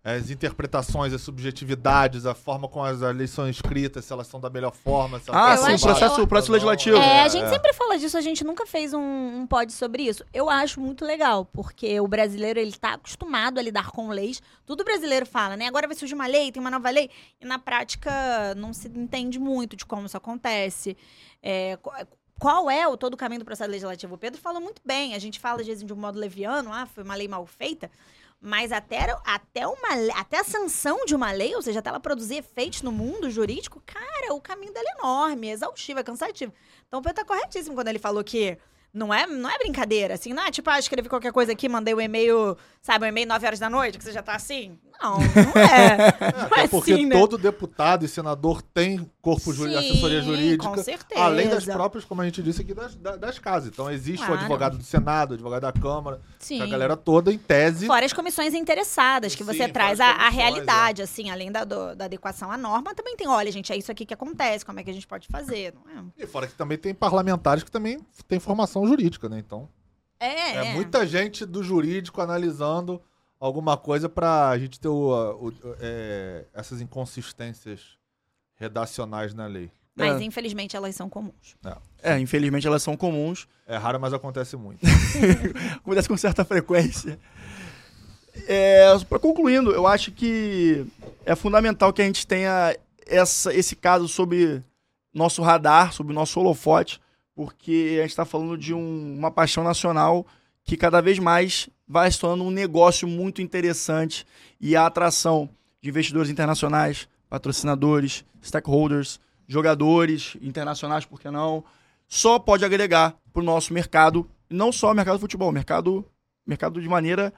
[0.01, 4.49] As interpretações, as subjetividades, a forma como as leis são escritas, se elas são da
[4.49, 6.95] melhor forma, se elas Ah, sim, o processo, o processo legislativo.
[6.97, 7.49] É, a é, gente é.
[7.49, 8.99] sempre fala disso, a gente nunca fez um,
[9.41, 10.23] um pod sobre isso.
[10.33, 14.41] Eu acho muito legal, porque o brasileiro, ele tá acostumado a lidar com leis.
[14.65, 15.67] Tudo brasileiro fala, né?
[15.67, 17.09] Agora vai surgir uma lei, tem uma nova lei.
[17.41, 20.95] E na prática não se entende muito de como isso acontece.
[21.43, 21.91] É, qu-
[22.39, 24.15] qual é o todo o caminho do processo legislativo?
[24.15, 25.13] O Pedro falou muito bem.
[25.13, 27.91] A gente fala, às vezes, de um modo leviano, ah, foi uma lei mal feita.
[28.41, 32.37] Mas até, até, uma, até a sanção de uma lei, ou seja, até ela produzir
[32.37, 36.53] efeitos no mundo jurídico, cara, o caminho dela é enorme, é exaustivo, é cansativo.
[36.87, 38.57] Então o Pedro tá corretíssimo quando ele falou que
[38.93, 41.93] não é, não é brincadeira, assim, não é tipo, ah, escrevi qualquer coisa aqui, mandei
[41.93, 44.79] um e-mail, sabe, um e-mail 9 horas da noite, que você já tá assim.
[45.01, 45.97] Não, não é.
[46.33, 47.15] não é Até porque assim, né?
[47.17, 50.67] todo deputado e senador tem corpo jurídico, Sim, assessoria jurídica.
[50.69, 51.21] Com certeza.
[51.21, 53.69] Além das próprias, como a gente disse aqui, das, da- das casas.
[53.69, 54.41] Então existe o Claro.
[54.41, 56.61] advogado do Senado, o advogado da Câmara, Sim.
[56.61, 57.87] a galera toda, em tese.
[57.87, 61.51] Fora as comissões interessadas, que você Sim, traz fora a, a comissões, realidade, assim, além
[61.51, 64.65] da, do- da adequação à norma, também tem, olha, gente, é isso aqui que acontece,
[64.65, 66.03] como é que a gente pode fazer, não é?
[66.23, 69.39] E fora que também tem parlamentares que também têm formação jurídica, né?
[69.39, 69.69] Então,
[70.19, 73.01] É, é, muita gente do jurídico analisando
[73.39, 77.97] alguma coisa pra gente ter o, o- o- é, essas inconsistências
[78.55, 79.71] redacionais na lei.
[79.95, 80.23] Mas É.
[80.23, 81.55] infelizmente elas são comuns.
[82.01, 83.47] É, infelizmente elas são comuns.
[83.67, 84.79] É raro, mas acontece muito.
[85.77, 87.19] acontece com certa frequência.
[88.47, 90.85] É, para concluindo, eu acho que
[91.25, 92.75] é fundamental que a gente tenha
[93.05, 94.63] essa, esse caso sob
[95.13, 97.01] nosso radar, sob nosso holofote,
[97.35, 100.25] porque a gente está falando de um- uma paixão nacional
[100.69, 104.23] que cada vez mais vai se tornando um negócio muito interessante
[104.61, 105.49] e a atração
[105.81, 111.63] de investidores internacionais, patrocinadores, stakeholders, jogadores internacionais, por que não?
[112.07, 116.05] só pode agregar para o nosso mercado, não só o mercado do futebol, mercado,
[116.45, 117.33] mercado de maneira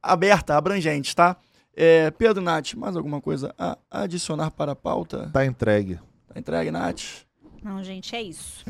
[0.00, 1.36] aberta, abrangente, tá?
[1.74, 5.30] É, Pedro, Nath, mais alguma coisa a adicionar para a pauta?
[5.32, 5.98] Tá entregue.
[6.28, 7.24] Tá entregue, Nath?
[7.60, 8.64] Não, gente, é isso.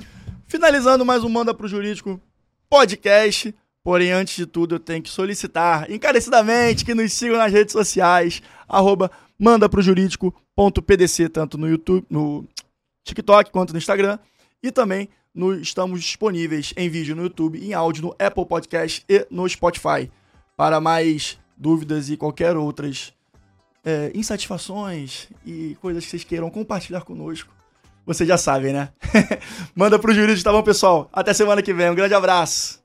[0.46, 2.18] Finalizando mais um Manda pro Jurídico
[2.70, 3.54] podcast.
[3.86, 8.42] Porém, antes de tudo, eu tenho que solicitar encarecidamente que nos sigam nas redes sociais,
[8.68, 12.44] arroba mandaprojurídico.pdc, tanto no YouTube, no
[13.04, 14.18] TikTok quanto no Instagram.
[14.60, 19.24] E também no, estamos disponíveis em vídeo no YouTube, em áudio no Apple Podcast e
[19.30, 20.10] no Spotify.
[20.56, 23.14] Para mais dúvidas e qualquer outras
[23.84, 27.54] é, insatisfações e coisas que vocês queiram compartilhar conosco,
[28.04, 28.88] vocês já sabem, né?
[29.76, 31.08] Manda pro jurídico, tá bom, pessoal?
[31.12, 31.88] Até semana que vem.
[31.88, 32.84] Um grande abraço.